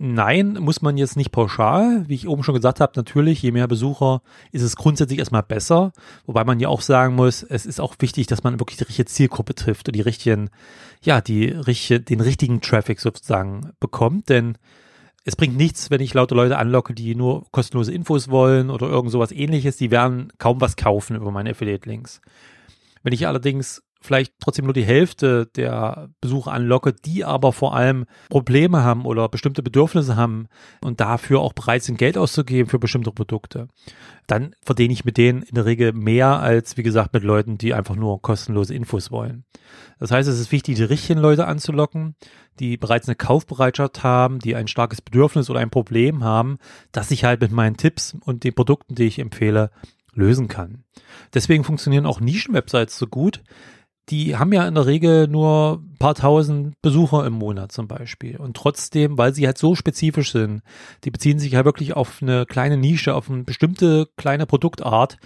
Nein, 0.00 0.54
muss 0.54 0.80
man 0.80 0.96
jetzt 0.96 1.16
nicht 1.16 1.30
pauschal. 1.30 2.08
Wie 2.08 2.14
ich 2.14 2.26
oben 2.26 2.42
schon 2.42 2.54
gesagt 2.54 2.80
habe, 2.80 2.92
natürlich, 2.96 3.42
je 3.42 3.52
mehr 3.52 3.68
Besucher, 3.68 4.22
ist 4.50 4.62
es 4.62 4.74
grundsätzlich 4.74 5.18
erstmal 5.18 5.42
besser. 5.42 5.92
Wobei 6.26 6.42
man 6.44 6.58
ja 6.58 6.68
auch 6.68 6.80
sagen 6.80 7.14
muss, 7.14 7.42
es 7.42 7.66
ist 7.66 7.80
auch 7.80 7.94
wichtig, 7.98 8.26
dass 8.26 8.42
man 8.42 8.58
wirklich 8.58 8.78
die 8.78 8.84
richtige 8.84 9.06
Zielgruppe 9.06 9.54
trifft 9.54 9.88
und 9.88 9.94
die 9.94 10.00
richtigen, 10.00 10.48
ja, 11.02 11.20
die 11.20 11.48
richtige, 11.48 12.00
den 12.00 12.20
richtigen 12.20 12.62
Traffic 12.62 12.98
sozusagen 12.98 13.72
bekommt. 13.78 14.30
Denn 14.30 14.56
es 15.24 15.36
bringt 15.36 15.56
nichts, 15.56 15.90
wenn 15.90 16.00
ich 16.00 16.14
lauter 16.14 16.34
Leute 16.34 16.56
anlocke, 16.56 16.94
die 16.94 17.14
nur 17.14 17.46
kostenlose 17.50 17.92
Infos 17.92 18.30
wollen 18.30 18.70
oder 18.70 18.88
irgend 18.88 19.12
sowas 19.12 19.32
ähnliches. 19.32 19.76
Die 19.76 19.90
werden 19.90 20.32
kaum 20.38 20.62
was 20.62 20.76
kaufen 20.76 21.16
über 21.16 21.30
meine 21.30 21.50
Affiliate-Links. 21.50 22.22
Wenn 23.02 23.12
ich 23.12 23.26
allerdings 23.26 23.82
vielleicht 24.00 24.34
trotzdem 24.40 24.64
nur 24.64 24.74
die 24.74 24.84
Hälfte 24.84 25.46
der 25.56 26.08
Besucher 26.20 26.52
anlocke, 26.52 26.92
die 26.92 27.24
aber 27.24 27.52
vor 27.52 27.74
allem 27.74 28.06
Probleme 28.28 28.82
haben 28.82 29.04
oder 29.04 29.28
bestimmte 29.28 29.62
Bedürfnisse 29.62 30.16
haben 30.16 30.48
und 30.82 31.00
dafür 31.00 31.40
auch 31.40 31.52
bereit 31.52 31.82
sind, 31.82 31.98
Geld 31.98 32.16
auszugeben 32.16 32.70
für 32.70 32.78
bestimmte 32.78 33.12
Produkte, 33.12 33.68
dann 34.26 34.54
verdiene 34.62 34.92
ich 34.92 35.04
mit 35.04 35.16
denen 35.16 35.42
in 35.42 35.54
der 35.54 35.66
Regel 35.66 35.92
mehr 35.92 36.40
als, 36.40 36.76
wie 36.76 36.82
gesagt, 36.82 37.12
mit 37.12 37.24
Leuten, 37.24 37.58
die 37.58 37.74
einfach 37.74 37.96
nur 37.96 38.22
kostenlose 38.22 38.74
Infos 38.74 39.10
wollen. 39.10 39.44
Das 39.98 40.10
heißt, 40.10 40.28
es 40.28 40.40
ist 40.40 40.52
wichtig, 40.52 40.76
die 40.76 40.84
richtigen 40.84 41.20
Leute 41.20 41.46
anzulocken, 41.46 42.14
die 42.58 42.76
bereits 42.76 43.08
eine 43.08 43.16
Kaufbereitschaft 43.16 44.02
haben, 44.02 44.38
die 44.38 44.56
ein 44.56 44.68
starkes 44.68 45.02
Bedürfnis 45.02 45.50
oder 45.50 45.60
ein 45.60 45.70
Problem 45.70 46.24
haben, 46.24 46.58
das 46.92 47.10
ich 47.10 47.24
halt 47.24 47.40
mit 47.40 47.52
meinen 47.52 47.76
Tipps 47.76 48.16
und 48.24 48.44
den 48.44 48.54
Produkten, 48.54 48.94
die 48.94 49.04
ich 49.04 49.18
empfehle, 49.18 49.70
lösen 50.14 50.48
kann. 50.48 50.84
Deswegen 51.34 51.64
funktionieren 51.64 52.06
auch 52.06 52.20
Nischenwebsites 52.20 52.98
so 52.98 53.06
gut, 53.06 53.42
die 54.10 54.36
haben 54.36 54.52
ja 54.52 54.66
in 54.66 54.74
der 54.74 54.86
Regel 54.86 55.28
nur 55.28 55.80
ein 55.82 55.98
paar 55.98 56.14
tausend 56.14 56.80
Besucher 56.82 57.24
im 57.26 57.34
Monat 57.34 57.70
zum 57.72 57.86
Beispiel. 57.86 58.36
Und 58.36 58.56
trotzdem, 58.56 59.16
weil 59.16 59.34
sie 59.34 59.46
halt 59.46 59.58
so 59.58 59.74
spezifisch 59.74 60.32
sind, 60.32 60.62
die 61.04 61.10
beziehen 61.10 61.38
sich 61.38 61.52
ja 61.52 61.64
wirklich 61.64 61.94
auf 61.94 62.20
eine 62.20 62.46
kleine 62.46 62.76
Nische, 62.76 63.14
auf 63.14 63.30
eine 63.30 63.44
bestimmte 63.44 64.08
kleine 64.16 64.46
Produktart. 64.46 65.18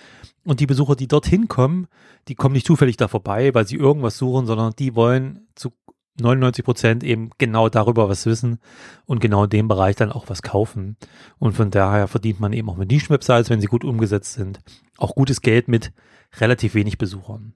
Und 0.45 0.61
die 0.61 0.67
Besucher, 0.67 0.97
die 0.97 1.09
dorthin 1.09 1.49
kommen, 1.49 1.87
die 2.29 2.35
kommen 2.35 2.53
nicht 2.53 2.67
zufällig 2.67 2.99
da 2.99 3.09
vorbei, 3.09 3.55
weil 3.55 3.67
sie 3.67 3.77
irgendwas 3.77 4.19
suchen, 4.19 4.47
sondern 4.47 4.75
die 4.79 4.95
wollen 4.95 5.47
zu 5.55 5.73
99 6.21 6.65
Prozent 6.65 7.05
eben 7.05 7.31
genau 7.39 7.69
darüber 7.69 8.09
was 8.09 8.27
wissen 8.27 8.59
und 9.07 9.21
genau 9.21 9.45
in 9.45 9.51
dem 9.51 9.69
Bereich 9.69 9.97
dann 9.97 10.13
auch 10.13 10.29
was 10.29 10.43
kaufen. 10.43 10.97
Und 11.39 11.55
von 11.55 11.71
daher 11.71 12.07
verdient 12.07 12.41
man 12.41 12.53
eben 12.53 12.69
auch 12.69 12.77
mit 12.77 12.91
Nischenwebsites, 12.91 13.51
wenn 13.51 13.61
sie 13.61 13.67
gut 13.67 13.85
umgesetzt 13.85 14.35
sind, 14.35 14.61
auch 14.99 15.15
gutes 15.15 15.41
Geld 15.41 15.67
mit 15.69 15.93
relativ 16.39 16.75
wenig 16.75 16.99
Besuchern. 16.99 17.55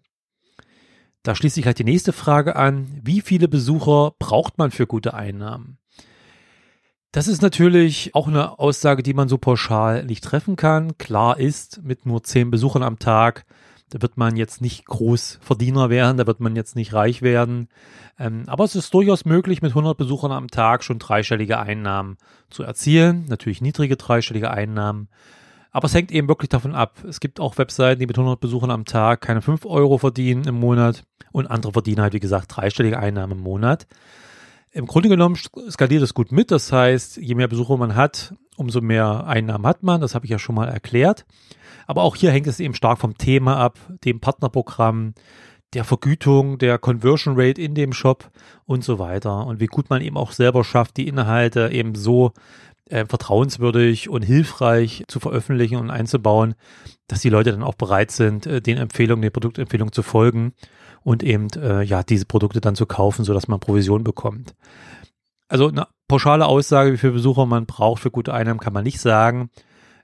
Da 1.29 1.35
schließt 1.35 1.57
sich 1.57 1.67
halt 1.67 1.79
die 1.79 1.85
nächste 1.85 2.15
Frage 2.15 2.57
an, 2.57 2.87
wie 3.05 3.21
viele 3.21 3.49
Besucher 3.49 4.15
braucht 4.19 4.57
man 4.57 4.71
für 4.71 4.87
gute 4.87 5.13
Einnahmen? 5.13 5.77
Das 7.13 7.29
ist 7.29 7.43
natürlich 7.43 8.15
auch 8.15 8.29
eine 8.29 8.59
Aussage, 8.59 9.03
die 9.03 9.13
man 9.13 9.29
so 9.29 9.37
pauschal 9.37 10.07
nicht 10.07 10.25
treffen 10.25 10.57
kann. 10.57 10.97
Klar 10.97 11.39
ist, 11.39 11.83
mit 11.83 12.07
nur 12.07 12.23
zehn 12.23 12.51
Besuchern 12.51 12.83
am 12.83 12.99
Tag, 12.99 13.45
da 13.91 14.01
wird 14.01 14.17
man 14.17 14.37
jetzt 14.37 14.63
nicht 14.63 14.87
groß 14.87 15.39
Verdiener 15.43 15.91
werden, 15.91 16.17
da 16.17 16.27
wird 16.27 16.41
man 16.41 16.57
jetzt 16.57 16.77
nicht 16.77 16.95
reich 16.95 17.21
werden. 17.21 17.69
Ähm, 18.19 18.45
aber 18.47 18.65
es 18.65 18.75
ist 18.75 18.95
durchaus 18.95 19.27
möglich, 19.27 19.61
mit 19.61 19.73
100 19.73 19.99
Besuchern 19.99 20.33
am 20.33 20.49
Tag 20.49 20.83
schon 20.83 20.99
dreistellige 20.99 21.59
Einnahmen 21.59 22.17
zu 22.49 22.63
erzielen. 22.63 23.27
Natürlich 23.29 23.61
niedrige 23.61 23.99
dreistellige 23.99 24.51
Einnahmen. 24.51 25.09
Aber 25.71 25.87
es 25.87 25.95
hängt 25.95 26.11
eben 26.11 26.29
wirklich 26.29 26.49
davon 26.49 26.75
ab. 26.75 27.05
Es 27.09 27.21
gibt 27.21 27.41
auch 27.41 27.59
Webseiten, 27.59 28.01
die 28.01 28.07
mit 28.07 28.17
100 28.17 28.41
Besuchern 28.41 28.71
am 28.71 28.85
Tag 28.85 29.21
keine 29.21 29.43
5 29.43 29.67
Euro 29.67 29.99
verdienen 29.99 30.45
im 30.45 30.57
Monat 30.57 31.05
und 31.33 31.47
andere 31.47 31.73
verdienen 31.73 32.01
halt, 32.01 32.15
wie 32.15 32.21
gesagt, 32.21 32.57
dreistellige 32.57 32.99
Einnahmen 32.99 33.39
im 33.39 33.45
Monat. 33.45 33.87
Im 34.73 34.87
Grunde 34.87 35.09
genommen 35.09 35.37
skaliert 35.37 36.03
es 36.03 36.15
gut 36.15 36.33
mit. 36.33 36.51
Das 36.51 36.73
heißt, 36.73 37.17
je 37.17 37.35
mehr 37.35 37.49
Besucher 37.49 37.77
man 37.77 37.95
hat, 37.95 38.35
umso 38.57 38.81
mehr 38.81 39.27
Einnahmen 39.27 39.67
hat 39.67 39.83
man. 39.83 40.01
Das 40.01 40.15
habe 40.15 40.27
ich 40.27 40.31
ja 40.31 40.39
schon 40.39 40.55
mal 40.55 40.69
erklärt. 40.69 41.27
Aber 41.87 42.03
auch 42.03 42.17
hier 42.17 42.31
hängt 42.31 42.47
es 42.47 42.61
eben 42.61 42.75
stark 42.75 42.99
vom 42.99 43.17
Thema 43.17 43.57
ab, 43.57 43.79
dem 44.05 44.21
Partnerprogramm, 44.21 45.15
der 45.75 45.85
Vergütung, 45.85 46.59
der 46.59 46.79
Conversion 46.79 47.35
Rate 47.37 47.61
in 47.61 47.75
dem 47.75 47.93
Shop 47.93 48.31
und 48.67 48.85
so 48.85 48.99
weiter. 48.99 49.47
Und 49.47 49.61
wie 49.61 49.67
gut 49.67 49.91
man 49.91 50.03
eben 50.03 50.17
auch 50.17 50.33
selber 50.33 50.65
schafft, 50.65 50.97
die 50.97 51.09
Inhalte 51.09 51.71
eben 51.73 51.95
so 51.95 52.33
äh, 52.91 53.07
vertrauenswürdig 53.07 54.09
und 54.09 54.23
hilfreich 54.23 55.05
zu 55.09 55.21
veröffentlichen 55.21 55.77
und 55.77 55.91
einzubauen, 55.91 56.55
dass 57.07 57.21
die 57.21 57.31
Leute 57.31 57.53
dann 57.53 57.63
auch 57.63 57.75
bereit 57.75 58.11
sind, 58.11 58.47
äh, 58.47 58.61
den 58.61 58.79
Empfehlungen, 58.79 59.23
den 59.23 59.33
Produktempfehlungen 59.33 59.93
zu 59.93 60.03
folgen 60.03 60.53
und 61.03 61.23
eben 61.23 61.49
äh, 61.57 61.83
ja 61.83 62.03
diese 62.03 62.27
Produkte 62.27 62.61
dann 62.61 62.75
zu 62.75 62.87
kaufen, 62.87 63.25
sodass 63.25 63.49
man 63.49 63.61
Provision 63.61 64.05
bekommt. 64.05 64.55
Also 65.49 65.69
eine 65.69 65.87
pauschale 66.09 66.47
Aussage, 66.47 66.93
wie 66.93 66.99
viele 66.99 67.15
Besucher 67.15 67.47
man 67.47 67.67
braucht 67.67 68.03
für 68.03 68.11
gute 68.11 68.35
Einnahmen, 68.35 68.61
kann 68.61 68.73
man 68.73 68.85
nicht 68.85 69.01
sagen. 69.01 69.51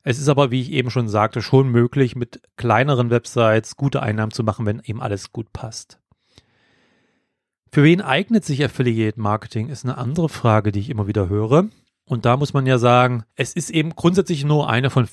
Es 0.02 0.18
ist 0.18 0.28
aber, 0.28 0.50
wie 0.50 0.60
ich 0.60 0.70
eben 0.70 0.90
schon 0.90 1.08
sagte, 1.08 1.40
schon 1.40 1.68
möglich, 1.68 2.14
mit 2.14 2.42
kleineren 2.56 3.10
Websites 3.10 3.76
gute 3.76 4.02
Einnahmen 4.02 4.32
zu 4.32 4.44
machen, 4.44 4.66
wenn 4.66 4.80
eben 4.84 5.00
alles 5.00 5.32
gut 5.32 5.52
passt. 5.52 5.98
Für 7.72 7.82
wen 7.82 8.02
eignet 8.02 8.44
sich 8.44 8.62
Affiliate 8.64 9.20
Marketing, 9.20 9.68
ist 9.68 9.84
eine 9.84 9.98
andere 9.98 10.28
Frage, 10.28 10.72
die 10.72 10.78
ich 10.80 10.90
immer 10.90 11.06
wieder 11.08 11.28
höre. 11.28 11.68
Und 12.06 12.26
da 12.26 12.37
muss 12.37 12.52
man 12.52 12.66
ja 12.66 12.78
sagen, 12.78 13.25
es 13.34 13.54
ist 13.54 13.70
eben 13.70 13.90
grundsätzlich 13.90 14.44
nur 14.44 14.68
eine 14.68 14.90
von 14.90 15.08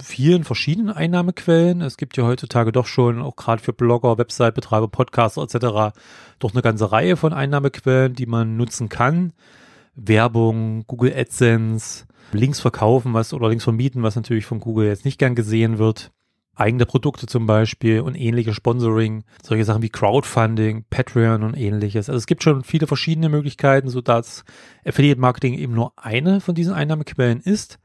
vielen 0.00 0.44
verschiedenen 0.44 0.90
Einnahmequellen. 0.90 1.80
Es 1.80 1.96
gibt 1.96 2.16
ja 2.16 2.24
heutzutage 2.24 2.70
doch 2.70 2.86
schon, 2.86 3.20
auch 3.20 3.34
gerade 3.34 3.62
für 3.62 3.72
Blogger, 3.72 4.18
Website-Betreiber, 4.18 4.88
Podcaster 4.88 5.42
etc., 5.42 5.96
doch 6.38 6.52
eine 6.52 6.62
ganze 6.62 6.92
Reihe 6.92 7.16
von 7.16 7.32
Einnahmequellen, 7.32 8.14
die 8.14 8.26
man 8.26 8.56
nutzen 8.56 8.88
kann. 8.88 9.32
Werbung, 9.96 10.84
Google 10.86 11.12
AdSense, 11.16 12.06
Links 12.32 12.60
verkaufen, 12.60 13.14
was 13.14 13.32
oder 13.32 13.48
Links 13.48 13.64
vermieten, 13.64 14.04
was 14.04 14.14
natürlich 14.14 14.46
von 14.46 14.60
Google 14.60 14.86
jetzt 14.86 15.04
nicht 15.04 15.18
gern 15.18 15.34
gesehen 15.34 15.78
wird 15.78 16.12
eigene 16.58 16.86
Produkte 16.86 17.26
zum 17.26 17.46
Beispiel 17.46 18.00
und 18.00 18.14
ähnliche 18.14 18.52
Sponsoring, 18.52 19.24
solche 19.42 19.64
Sachen 19.64 19.82
wie 19.82 19.90
Crowdfunding, 19.90 20.84
Patreon 20.90 21.42
und 21.42 21.56
ähnliches. 21.56 22.08
Also 22.08 22.18
es 22.18 22.26
gibt 22.26 22.42
schon 22.42 22.64
viele 22.64 22.86
verschiedene 22.86 23.28
Möglichkeiten, 23.28 23.88
so 23.88 24.00
dass 24.00 24.44
Affiliate 24.84 25.20
Marketing 25.20 25.54
eben 25.54 25.74
nur 25.74 25.92
eine 25.96 26.40
von 26.40 26.54
diesen 26.54 26.74
Einnahmequellen 26.74 27.40
ist. 27.40 27.78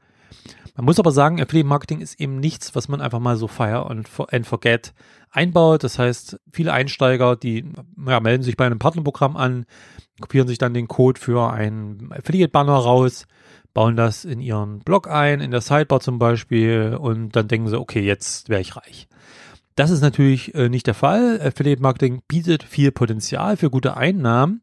Man 0.76 0.86
muss 0.86 0.98
aber 0.98 1.12
sagen, 1.12 1.40
Affiliate 1.40 1.68
Marketing 1.68 2.00
ist 2.00 2.20
eben 2.20 2.40
nichts, 2.40 2.74
was 2.74 2.88
man 2.88 3.00
einfach 3.00 3.20
mal 3.20 3.36
so 3.36 3.46
fire 3.46 3.88
and 3.88 4.46
forget 4.46 4.92
einbaut. 5.30 5.84
Das 5.84 6.00
heißt, 6.00 6.40
viele 6.52 6.72
Einsteiger, 6.72 7.36
die 7.36 7.64
ja, 8.06 8.18
melden 8.18 8.42
sich 8.42 8.56
bei 8.56 8.66
einem 8.66 8.80
Partnerprogramm 8.80 9.36
an, 9.36 9.66
kopieren 10.20 10.48
sich 10.48 10.58
dann 10.58 10.74
den 10.74 10.88
Code 10.88 11.20
für 11.20 11.52
einen 11.52 12.12
Affiliate 12.12 12.50
Banner 12.50 12.74
raus, 12.74 13.26
bauen 13.74 13.96
das 13.96 14.24
in 14.24 14.40
ihren 14.40 14.78
Blog 14.78 15.08
ein, 15.08 15.40
in 15.40 15.50
der 15.50 15.60
Sidebar 15.60 16.00
zum 16.00 16.18
Beispiel 16.18 16.96
und 16.98 17.36
dann 17.36 17.48
denken 17.48 17.68
sie, 17.68 17.78
okay, 17.78 18.00
jetzt 18.00 18.48
wäre 18.48 18.60
ich 18.60 18.76
reich. 18.76 19.08
Das 19.74 19.90
ist 19.90 20.00
natürlich 20.00 20.54
äh, 20.54 20.68
nicht 20.68 20.86
der 20.86 20.94
Fall. 20.94 21.40
Affiliate 21.42 21.82
Marketing 21.82 22.22
bietet 22.28 22.62
viel 22.62 22.92
Potenzial 22.92 23.56
für 23.56 23.70
gute 23.70 23.96
Einnahmen, 23.96 24.62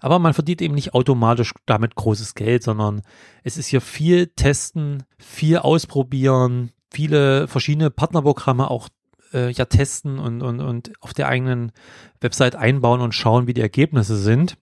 aber 0.00 0.20
man 0.20 0.34
verdient 0.34 0.62
eben 0.62 0.76
nicht 0.76 0.94
automatisch 0.94 1.52
damit 1.66 1.96
großes 1.96 2.34
Geld, 2.34 2.62
sondern 2.62 3.02
es 3.42 3.58
ist 3.58 3.66
hier 3.66 3.80
viel 3.80 4.28
testen, 4.28 5.02
viel 5.18 5.58
ausprobieren, 5.58 6.70
viele 6.92 7.48
verschiedene 7.48 7.90
Partnerprogramme 7.90 8.70
auch 8.70 8.88
äh, 9.32 9.50
ja 9.50 9.64
testen 9.64 10.20
und, 10.20 10.42
und, 10.42 10.60
und 10.60 10.92
auf 11.00 11.12
der 11.12 11.28
eigenen 11.28 11.72
Website 12.20 12.54
einbauen 12.54 13.00
und 13.00 13.14
schauen, 13.14 13.48
wie 13.48 13.54
die 13.54 13.60
Ergebnisse 13.60 14.16
sind. 14.16 14.56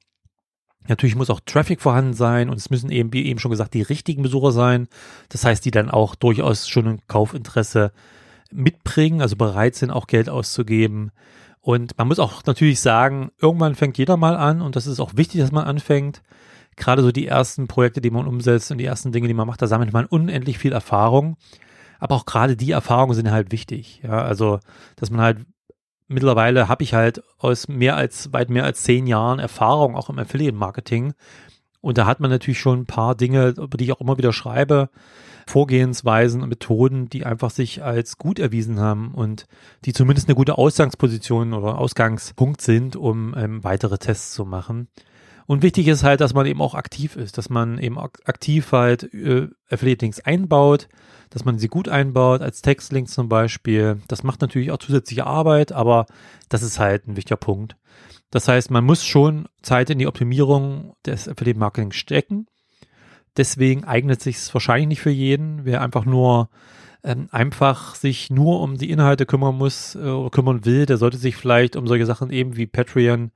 Natürlich 0.88 1.16
muss 1.16 1.30
auch 1.30 1.40
Traffic 1.44 1.80
vorhanden 1.80 2.14
sein 2.14 2.48
und 2.48 2.56
es 2.56 2.70
müssen 2.70 2.90
eben, 2.90 3.12
wie 3.12 3.26
eben 3.26 3.38
schon 3.38 3.50
gesagt, 3.50 3.74
die 3.74 3.82
richtigen 3.82 4.22
Besucher 4.22 4.52
sein. 4.52 4.88
Das 5.28 5.44
heißt, 5.44 5.64
die 5.64 5.70
dann 5.70 5.90
auch 5.90 6.14
durchaus 6.14 6.68
schon 6.68 6.86
ein 6.86 7.00
Kaufinteresse 7.08 7.92
mitbringen, 8.52 9.20
also 9.20 9.36
bereit 9.36 9.74
sind, 9.74 9.90
auch 9.90 10.06
Geld 10.06 10.28
auszugeben. 10.28 11.10
Und 11.60 11.98
man 11.98 12.06
muss 12.08 12.20
auch 12.20 12.44
natürlich 12.44 12.80
sagen, 12.80 13.30
irgendwann 13.40 13.74
fängt 13.74 13.98
jeder 13.98 14.16
mal 14.16 14.36
an 14.36 14.62
und 14.62 14.76
das 14.76 14.86
ist 14.86 15.00
auch 15.00 15.16
wichtig, 15.16 15.40
dass 15.40 15.50
man 15.50 15.64
anfängt. 15.64 16.22
Gerade 16.76 17.02
so 17.02 17.10
die 17.10 17.26
ersten 17.26 17.66
Projekte, 17.66 18.00
die 18.00 18.10
man 18.10 18.26
umsetzt 18.26 18.70
und 18.70 18.78
die 18.78 18.84
ersten 18.84 19.10
Dinge, 19.10 19.28
die 19.28 19.34
man 19.34 19.46
macht, 19.46 19.62
da 19.62 19.66
sammelt 19.66 19.92
man 19.92 20.04
unendlich 20.04 20.58
viel 20.58 20.72
Erfahrung. 20.72 21.36
Aber 21.98 22.14
auch 22.14 22.26
gerade 22.26 22.56
die 22.56 22.70
Erfahrungen 22.70 23.14
sind 23.14 23.30
halt 23.30 23.50
wichtig. 23.50 24.00
Ja, 24.04 24.22
also, 24.22 24.60
dass 24.96 25.10
man 25.10 25.20
halt 25.22 25.38
mittlerweile 26.08 26.68
habe 26.68 26.82
ich 26.82 26.94
halt 26.94 27.22
aus 27.38 27.68
mehr 27.68 27.96
als, 27.96 28.32
weit 28.32 28.50
mehr 28.50 28.64
als 28.64 28.82
zehn 28.82 29.06
Jahren 29.06 29.38
Erfahrung 29.38 29.96
auch 29.96 30.10
im 30.10 30.18
Affiliate-Marketing. 30.18 31.14
Und 31.80 31.98
da 31.98 32.06
hat 32.06 32.20
man 32.20 32.30
natürlich 32.30 32.58
schon 32.58 32.80
ein 32.80 32.86
paar 32.86 33.14
Dinge, 33.14 33.54
über 33.56 33.76
die 33.76 33.84
ich 33.84 33.92
auch 33.92 34.00
immer 34.00 34.18
wieder 34.18 34.32
schreibe, 34.32 34.90
Vorgehensweisen 35.48 36.42
und 36.42 36.48
Methoden, 36.48 37.08
die 37.08 37.24
einfach 37.24 37.50
sich 37.50 37.84
als 37.84 38.18
gut 38.18 38.40
erwiesen 38.40 38.80
haben 38.80 39.14
und 39.14 39.46
die 39.84 39.92
zumindest 39.92 40.28
eine 40.28 40.34
gute 40.34 40.58
Ausgangsposition 40.58 41.52
oder 41.52 41.78
Ausgangspunkt 41.78 42.60
sind, 42.60 42.96
um 42.96 43.34
ähm, 43.36 43.62
weitere 43.62 43.98
Tests 43.98 44.32
zu 44.32 44.44
machen. 44.44 44.88
Und 45.46 45.62
wichtig 45.62 45.86
ist 45.86 46.02
halt, 46.02 46.20
dass 46.20 46.34
man 46.34 46.46
eben 46.46 46.60
auch 46.60 46.74
aktiv 46.74 47.16
ist, 47.16 47.38
dass 47.38 47.50
man 47.50 47.78
eben 47.78 47.98
aktiv 47.98 48.72
halt 48.72 49.12
äh, 49.14 49.48
Affiliate-Links 49.70 50.20
einbaut, 50.20 50.88
dass 51.30 51.44
man 51.44 51.58
sie 51.58 51.68
gut 51.68 51.88
einbaut, 51.88 52.42
als 52.42 52.62
Textlink 52.62 53.08
zum 53.08 53.28
Beispiel. 53.28 54.00
Das 54.08 54.24
macht 54.24 54.40
natürlich 54.40 54.72
auch 54.72 54.78
zusätzliche 54.78 55.26
Arbeit, 55.26 55.72
aber 55.72 56.06
das 56.48 56.62
ist 56.62 56.80
halt 56.80 57.06
ein 57.06 57.16
wichtiger 57.16 57.36
Punkt. 57.36 57.76
Das 58.30 58.48
heißt, 58.48 58.70
man 58.70 58.84
muss 58.84 59.04
schon 59.04 59.46
Zeit 59.62 59.88
in 59.90 59.98
die 59.98 60.08
Optimierung 60.08 60.94
des 61.04 61.28
Affiliate 61.28 61.58
Marketing 61.58 61.92
stecken. 61.92 62.46
Deswegen 63.36 63.84
eignet 63.84 64.20
sich 64.20 64.36
es 64.36 64.52
wahrscheinlich 64.52 64.88
nicht 64.88 65.00
für 65.00 65.10
jeden. 65.10 65.64
Wer 65.64 65.80
einfach 65.82 66.04
nur 66.04 66.48
ähm, 67.04 67.28
einfach 67.30 67.94
sich 67.94 68.30
nur 68.30 68.60
um 68.60 68.78
die 68.78 68.90
Inhalte 68.90 69.26
kümmern 69.26 69.56
muss 69.56 69.94
äh, 69.94 69.98
oder 69.98 70.30
kümmern 70.30 70.64
will, 70.64 70.86
der 70.86 70.96
sollte 70.96 71.18
sich 71.18 71.36
vielleicht 71.36 71.76
um 71.76 71.86
solche 71.86 72.06
Sachen 72.06 72.30
eben 72.30 72.56
wie 72.56 72.66
Patreon, 72.66 73.30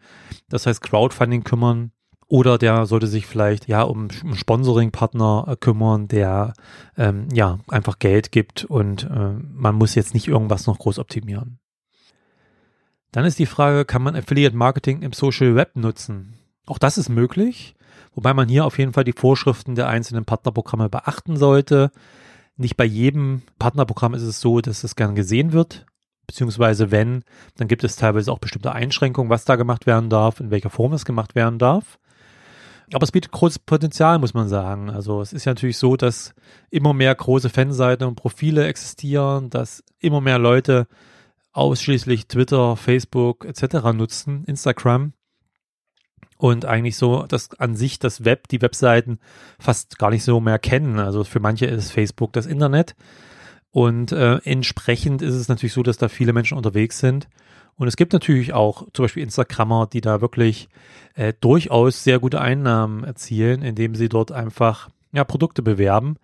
das 0.48 0.66
heißt 0.66 0.80
Crowdfunding 0.80 1.44
kümmern. 1.44 1.92
Oder 2.30 2.58
der 2.58 2.86
sollte 2.86 3.08
sich 3.08 3.26
vielleicht 3.26 3.66
ja 3.66 3.82
um 3.82 4.06
einen 4.22 4.36
Sponsoring-Partner 4.36 5.46
äh, 5.48 5.56
kümmern, 5.56 6.06
der 6.06 6.52
ähm, 6.96 7.26
ja 7.32 7.58
einfach 7.66 7.98
Geld 7.98 8.30
gibt 8.30 8.64
und 8.64 9.02
äh, 9.02 9.32
man 9.52 9.74
muss 9.74 9.96
jetzt 9.96 10.14
nicht 10.14 10.28
irgendwas 10.28 10.68
noch 10.68 10.78
groß 10.78 11.00
optimieren. 11.00 11.58
Dann 13.10 13.24
ist 13.24 13.40
die 13.40 13.46
Frage, 13.46 13.84
kann 13.84 14.02
man 14.02 14.14
Affiliate 14.14 14.56
Marketing 14.56 15.02
im 15.02 15.12
Social 15.12 15.56
Web 15.56 15.74
nutzen? 15.74 16.34
Auch 16.66 16.78
das 16.78 16.98
ist 16.98 17.08
möglich, 17.08 17.74
wobei 18.14 18.32
man 18.32 18.48
hier 18.48 18.64
auf 18.64 18.78
jeden 18.78 18.92
Fall 18.92 19.02
die 19.02 19.12
Vorschriften 19.12 19.74
der 19.74 19.88
einzelnen 19.88 20.24
Partnerprogramme 20.24 20.88
beachten 20.88 21.36
sollte. 21.36 21.90
Nicht 22.56 22.76
bei 22.76 22.84
jedem 22.84 23.42
Partnerprogramm 23.58 24.14
ist 24.14 24.22
es 24.22 24.40
so, 24.40 24.60
dass 24.60 24.84
es 24.84 24.94
gern 24.94 25.16
gesehen 25.16 25.52
wird, 25.52 25.84
beziehungsweise 26.28 26.92
wenn, 26.92 27.24
dann 27.56 27.66
gibt 27.66 27.82
es 27.82 27.96
teilweise 27.96 28.30
auch 28.30 28.38
bestimmte 28.38 28.70
Einschränkungen, 28.70 29.30
was 29.30 29.44
da 29.44 29.56
gemacht 29.56 29.88
werden 29.88 30.10
darf, 30.10 30.38
in 30.38 30.52
welcher 30.52 30.70
Form 30.70 30.92
es 30.92 31.04
gemacht 31.04 31.34
werden 31.34 31.58
darf. 31.58 31.98
Aber 32.92 33.04
es 33.04 33.12
bietet 33.12 33.32
großes 33.32 33.60
Potenzial, 33.60 34.18
muss 34.18 34.34
man 34.34 34.48
sagen. 34.48 34.90
Also 34.90 35.20
es 35.20 35.32
ist 35.32 35.44
ja 35.44 35.52
natürlich 35.52 35.78
so, 35.78 35.96
dass 35.96 36.34
immer 36.70 36.92
mehr 36.92 37.14
große 37.14 37.48
Fanseiten 37.48 38.06
und 38.06 38.16
Profile 38.16 38.66
existieren, 38.66 39.48
dass 39.50 39.84
immer 40.00 40.20
mehr 40.20 40.38
Leute 40.38 40.86
ausschließlich 41.52 42.26
Twitter, 42.26 42.76
Facebook 42.76 43.44
etc. 43.44 43.92
nutzen, 43.92 44.44
Instagram 44.44 45.12
und 46.36 46.64
eigentlich 46.64 46.96
so, 46.96 47.24
dass 47.24 47.50
an 47.60 47.76
sich 47.76 47.98
das 47.98 48.24
Web, 48.24 48.48
die 48.48 48.62
Webseiten 48.62 49.18
fast 49.58 49.98
gar 49.98 50.10
nicht 50.10 50.24
so 50.24 50.40
mehr 50.40 50.58
kennen. 50.58 50.98
Also 50.98 51.22
für 51.24 51.40
manche 51.40 51.66
ist 51.66 51.92
Facebook 51.92 52.32
das 52.32 52.46
Internet 52.46 52.94
und 53.70 54.10
äh, 54.12 54.36
entsprechend 54.44 55.22
ist 55.22 55.34
es 55.34 55.48
natürlich 55.48 55.74
so, 55.74 55.82
dass 55.82 55.98
da 55.98 56.08
viele 56.08 56.32
Menschen 56.32 56.56
unterwegs 56.56 56.98
sind. 56.98 57.28
Und 57.76 57.88
es 57.88 57.96
gibt 57.96 58.12
natürlich 58.12 58.52
auch 58.52 58.86
zum 58.92 59.04
Beispiel 59.04 59.22
Instagrammer, 59.22 59.88
die 59.90 60.00
da 60.00 60.20
wirklich 60.20 60.68
äh, 61.14 61.32
durchaus 61.40 62.04
sehr 62.04 62.18
gute 62.18 62.40
Einnahmen 62.40 63.04
erzielen, 63.04 63.62
indem 63.62 63.94
sie 63.94 64.08
dort 64.08 64.32
einfach 64.32 64.90
ja, 65.12 65.24
Produkte 65.24 65.62
bewerben. 65.62 66.16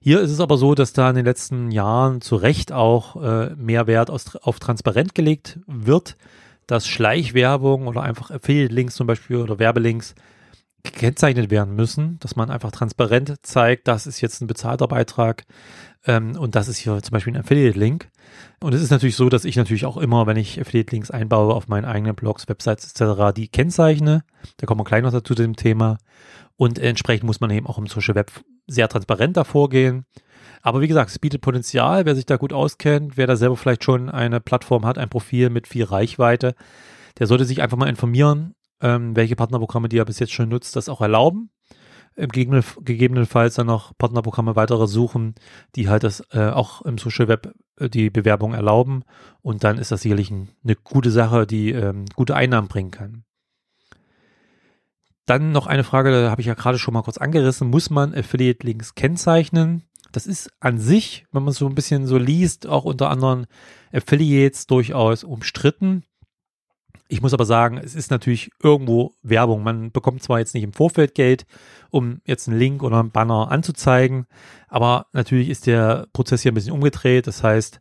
Hier 0.00 0.20
ist 0.20 0.30
es 0.30 0.40
aber 0.40 0.56
so, 0.56 0.74
dass 0.74 0.92
da 0.92 1.08
in 1.08 1.16
den 1.16 1.24
letzten 1.24 1.70
Jahren 1.70 2.20
zu 2.20 2.36
Recht 2.36 2.72
auch 2.72 3.22
äh, 3.22 3.54
mehr 3.56 3.86
Wert 3.86 4.10
aus, 4.10 4.36
auf 4.36 4.58
transparent 4.58 5.14
gelegt 5.14 5.58
wird, 5.66 6.16
dass 6.66 6.86
Schleichwerbung 6.86 7.86
oder 7.86 8.02
einfach 8.02 8.30
Affiliate-Links 8.30 8.94
zum 8.94 9.06
Beispiel 9.06 9.36
oder 9.36 9.58
Werbelinks 9.58 10.14
gekennzeichnet 10.84 11.50
werden 11.50 11.74
müssen, 11.74 12.18
dass 12.20 12.36
man 12.36 12.50
einfach 12.50 12.70
transparent 12.70 13.34
zeigt, 13.42 13.88
das 13.88 14.06
ist 14.06 14.20
jetzt 14.20 14.40
ein 14.40 14.46
bezahlter 14.46 14.86
Beitrag 14.86 15.44
ähm, 16.06 16.36
und 16.36 16.54
das 16.54 16.68
ist 16.68 16.76
hier 16.76 17.02
zum 17.02 17.12
Beispiel 17.12 17.34
ein 17.34 17.40
Affiliate-Link. 17.40 18.08
Und 18.60 18.74
es 18.74 18.82
ist 18.82 18.90
natürlich 18.90 19.16
so, 19.16 19.28
dass 19.28 19.44
ich 19.44 19.56
natürlich 19.56 19.86
auch 19.86 19.96
immer, 19.96 20.26
wenn 20.26 20.36
ich 20.36 20.60
Affiliate-Links 20.60 21.10
einbaue 21.10 21.54
auf 21.54 21.68
meinen 21.68 21.84
eigenen 21.84 22.14
Blogs, 22.14 22.48
Websites 22.48 22.92
etc., 22.92 23.34
die 23.34 23.48
kennzeichne. 23.48 24.24
Da 24.58 24.66
kommen 24.66 24.80
wir 24.80 24.84
gleich 24.84 25.02
noch 25.02 25.12
dazu 25.12 25.34
zu 25.34 25.42
dem 25.42 25.56
Thema. 25.56 25.98
Und 26.56 26.78
entsprechend 26.78 27.24
muss 27.24 27.40
man 27.40 27.50
eben 27.50 27.66
auch 27.66 27.78
im 27.78 27.86
Social 27.86 28.14
Web 28.14 28.30
sehr 28.66 28.88
transparent 28.88 29.36
davor 29.36 29.68
gehen. 29.70 30.04
Aber 30.62 30.80
wie 30.80 30.88
gesagt, 30.88 31.10
es 31.10 31.18
bietet 31.18 31.42
Potenzial, 31.42 32.06
wer 32.06 32.14
sich 32.14 32.26
da 32.26 32.36
gut 32.36 32.52
auskennt, 32.52 33.16
wer 33.16 33.26
da 33.26 33.36
selber 33.36 33.56
vielleicht 33.56 33.84
schon 33.84 34.08
eine 34.08 34.40
Plattform 34.40 34.86
hat, 34.86 34.98
ein 34.98 35.10
Profil 35.10 35.50
mit 35.50 35.66
viel 35.66 35.84
Reichweite, 35.84 36.54
der 37.18 37.26
sollte 37.26 37.44
sich 37.44 37.60
einfach 37.60 37.76
mal 37.76 37.88
informieren, 37.88 38.54
ähm, 38.84 39.16
welche 39.16 39.34
Partnerprogramme, 39.34 39.88
die 39.88 39.98
er 39.98 40.04
bis 40.04 40.18
jetzt 40.18 40.32
schon 40.32 40.50
nutzt, 40.50 40.76
das 40.76 40.90
auch 40.90 41.00
erlauben. 41.00 41.50
Im 42.16 42.28
gegebenenfalls 42.28 43.56
dann 43.56 43.66
noch 43.66 43.96
Partnerprogramme 43.98 44.54
weitere 44.54 44.86
suchen, 44.86 45.34
die 45.74 45.88
halt 45.88 46.04
das 46.04 46.22
äh, 46.30 46.50
auch 46.50 46.82
im 46.82 46.96
Social 46.96 47.26
Web 47.26 47.52
äh, 47.76 47.88
die 47.88 48.10
Bewerbung 48.10 48.52
erlauben. 48.52 49.02
Und 49.42 49.64
dann 49.64 49.78
ist 49.78 49.90
das 49.90 50.02
sicherlich 50.02 50.30
ein, 50.30 50.50
eine 50.62 50.76
gute 50.76 51.10
Sache, 51.10 51.44
die 51.44 51.72
ähm, 51.72 52.04
gute 52.14 52.36
Einnahmen 52.36 52.68
bringen 52.68 52.92
kann. 52.92 53.24
Dann 55.26 55.50
noch 55.50 55.66
eine 55.66 55.82
Frage, 55.82 56.12
da 56.12 56.30
habe 56.30 56.42
ich 56.42 56.46
ja 56.46 56.54
gerade 56.54 56.78
schon 56.78 56.94
mal 56.94 57.02
kurz 57.02 57.16
angerissen. 57.16 57.70
Muss 57.70 57.90
man 57.90 58.14
Affiliate-Links 58.14 58.94
kennzeichnen? 58.94 59.82
Das 60.12 60.26
ist 60.26 60.50
an 60.60 60.78
sich, 60.78 61.26
wenn 61.32 61.42
man 61.42 61.54
so 61.54 61.66
ein 61.66 61.74
bisschen 61.74 62.06
so 62.06 62.18
liest, 62.18 62.68
auch 62.68 62.84
unter 62.84 63.10
anderen 63.10 63.46
Affiliates 63.92 64.66
durchaus 64.68 65.24
umstritten. 65.24 66.04
Ich 67.14 67.22
muss 67.22 67.32
aber 67.32 67.44
sagen, 67.44 67.78
es 67.78 67.94
ist 67.94 68.10
natürlich 68.10 68.50
irgendwo 68.60 69.14
Werbung. 69.22 69.62
Man 69.62 69.92
bekommt 69.92 70.24
zwar 70.24 70.40
jetzt 70.40 70.52
nicht 70.52 70.64
im 70.64 70.72
Vorfeld 70.72 71.14
Geld, 71.14 71.46
um 71.90 72.20
jetzt 72.24 72.48
einen 72.48 72.58
Link 72.58 72.82
oder 72.82 72.98
einen 72.98 73.12
Banner 73.12 73.52
anzuzeigen, 73.52 74.26
aber 74.66 75.06
natürlich 75.12 75.48
ist 75.48 75.68
der 75.68 76.08
Prozess 76.12 76.42
hier 76.42 76.50
ein 76.50 76.56
bisschen 76.56 76.72
umgedreht. 76.72 77.28
Das 77.28 77.44
heißt, 77.44 77.80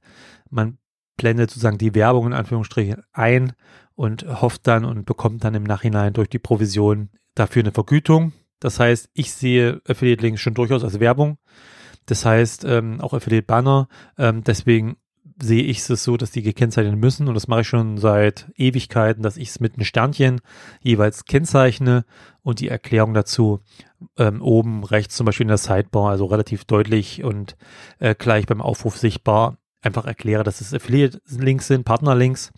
man 0.52 0.78
blendet 1.18 1.50
sozusagen 1.50 1.80
die 1.80 1.96
Werbung 1.96 2.28
in 2.28 2.34
Anführungsstrichen 2.34 3.02
ein 3.12 3.54
und 3.96 4.24
hofft 4.40 4.68
dann 4.68 4.86
und 4.86 5.08
bekommt 5.08 5.44
dann 5.44 5.56
im 5.56 5.64
Nachhinein 5.64 6.14
durch 6.14 6.30
die 6.30 6.38
Provision 6.38 7.10
dafür 7.34 7.64
eine 7.64 7.72
Vergütung. 7.72 8.34
Das 8.60 8.80
heißt, 8.80 9.10
ich 9.16 9.34
sehe 9.34 9.82
Affiliate-Links 9.88 10.42
schon 10.42 10.54
durchaus 10.54 10.84
als 10.84 11.00
Werbung. 11.00 11.40
Das 12.06 12.24
heißt, 12.24 12.66
ähm, 12.66 13.02
auch 13.02 13.14
Affiliate-Banner. 13.14 13.88
Ähm, 14.16 14.44
deswegen 14.44 14.98
sehe 15.42 15.64
ich 15.64 15.88
es 15.88 16.04
so, 16.04 16.18
dass 16.18 16.32
die 16.32 16.42
gekennzeichnet 16.42 16.98
müssen. 16.98 17.28
Und 17.28 17.36
das 17.36 17.48
mache 17.48 17.62
ich 17.62 17.68
schon 17.68 17.98
seit 17.98 18.52
Ewigkeiten, 18.56 19.24
dass 19.24 19.38
ich 19.38 19.50
es 19.50 19.60
mit 19.60 19.76
einem 19.76 19.86
Sternchen 19.86 20.42
jeweils 20.82 21.26
kennzeichne. 21.26 22.06
Und 22.42 22.60
die 22.60 22.70
Erklärung 22.70 23.14
dazu 23.14 23.62
ähm, 24.18 24.42
oben 24.42 24.84
rechts 24.84 25.16
zum 25.16 25.26
Beispiel 25.26 25.46
in 25.46 25.50
der 25.50 25.58
Sidebar, 25.58 26.10
also 26.10 26.26
relativ 26.26 26.66
deutlich 26.66 27.24
und 27.24 27.56
äh, 28.00 28.16
gleich 28.16 28.46
beim 28.46 28.62
Aufruf 28.62 28.98
sichtbar 28.98 29.58
einfach 29.82 30.06
erkläre, 30.06 30.44
dass 30.44 30.62
es 30.62 30.74
Affiliate-Links 30.74 31.68
sind, 31.68 31.86
Partner-Links 31.86 32.52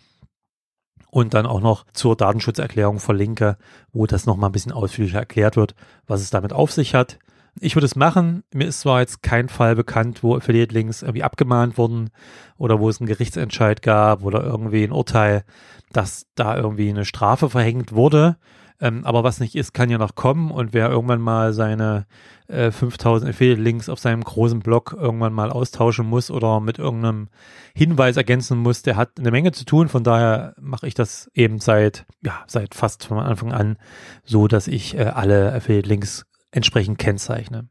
und 1.10 1.34
dann 1.34 1.46
auch 1.46 1.60
noch 1.60 1.86
zur 1.92 2.16
Datenschutzerklärung 2.16 3.00
verlinke, 3.00 3.56
wo 3.92 4.06
das 4.06 4.26
nochmal 4.26 4.50
ein 4.50 4.52
bisschen 4.52 4.72
ausführlicher 4.72 5.20
erklärt 5.20 5.56
wird, 5.56 5.74
was 6.06 6.20
es 6.20 6.30
damit 6.30 6.52
auf 6.52 6.72
sich 6.72 6.94
hat. 6.94 7.18
Ich 7.60 7.74
würde 7.74 7.86
es 7.86 7.96
machen. 7.96 8.42
Mir 8.52 8.66
ist 8.66 8.80
zwar 8.80 9.00
jetzt 9.00 9.22
kein 9.22 9.48
Fall 9.48 9.74
bekannt, 9.74 10.22
wo 10.22 10.36
Affiliate-Links 10.36 11.02
irgendwie 11.02 11.22
abgemahnt 11.22 11.78
wurden 11.78 12.10
oder 12.58 12.80
wo 12.80 12.88
es 12.88 13.00
einen 13.00 13.08
Gerichtsentscheid 13.08 13.80
gab 13.80 14.22
oder 14.24 14.42
irgendwie 14.42 14.84
ein 14.84 14.92
Urteil, 14.92 15.44
dass 15.92 16.26
da 16.34 16.56
irgendwie 16.56 16.90
eine 16.90 17.06
Strafe 17.06 17.48
verhängt 17.48 17.92
wurde. 17.92 18.36
Ähm, 18.78 19.06
aber 19.06 19.24
was 19.24 19.40
nicht 19.40 19.54
ist, 19.54 19.72
kann 19.72 19.88
ja 19.88 19.96
noch 19.96 20.16
kommen 20.16 20.50
und 20.50 20.74
wer 20.74 20.90
irgendwann 20.90 21.22
mal 21.22 21.54
seine 21.54 22.04
äh, 22.48 22.70
5000 22.70 23.30
Affiliate-Links 23.30 23.88
auf 23.88 23.98
seinem 23.98 24.22
großen 24.22 24.60
Blog 24.60 24.94
irgendwann 24.98 25.32
mal 25.32 25.50
austauschen 25.50 26.06
muss 26.06 26.30
oder 26.30 26.60
mit 26.60 26.78
irgendeinem 26.78 27.28
Hinweis 27.74 28.18
ergänzen 28.18 28.58
muss, 28.58 28.82
der 28.82 28.96
hat 28.96 29.12
eine 29.18 29.30
Menge 29.30 29.52
zu 29.52 29.64
tun. 29.64 29.88
Von 29.88 30.04
daher 30.04 30.54
mache 30.60 30.86
ich 30.86 30.92
das 30.92 31.30
eben 31.32 31.58
seit, 31.58 32.04
ja, 32.22 32.44
seit 32.46 32.74
fast 32.74 33.06
von 33.06 33.18
Anfang 33.18 33.52
an 33.52 33.78
so, 34.24 34.46
dass 34.46 34.68
ich 34.68 34.94
äh, 34.98 35.04
alle 35.04 35.54
Affiliate-Links 35.54 36.26
entsprechend 36.56 36.98
kennzeichne. 36.98 37.68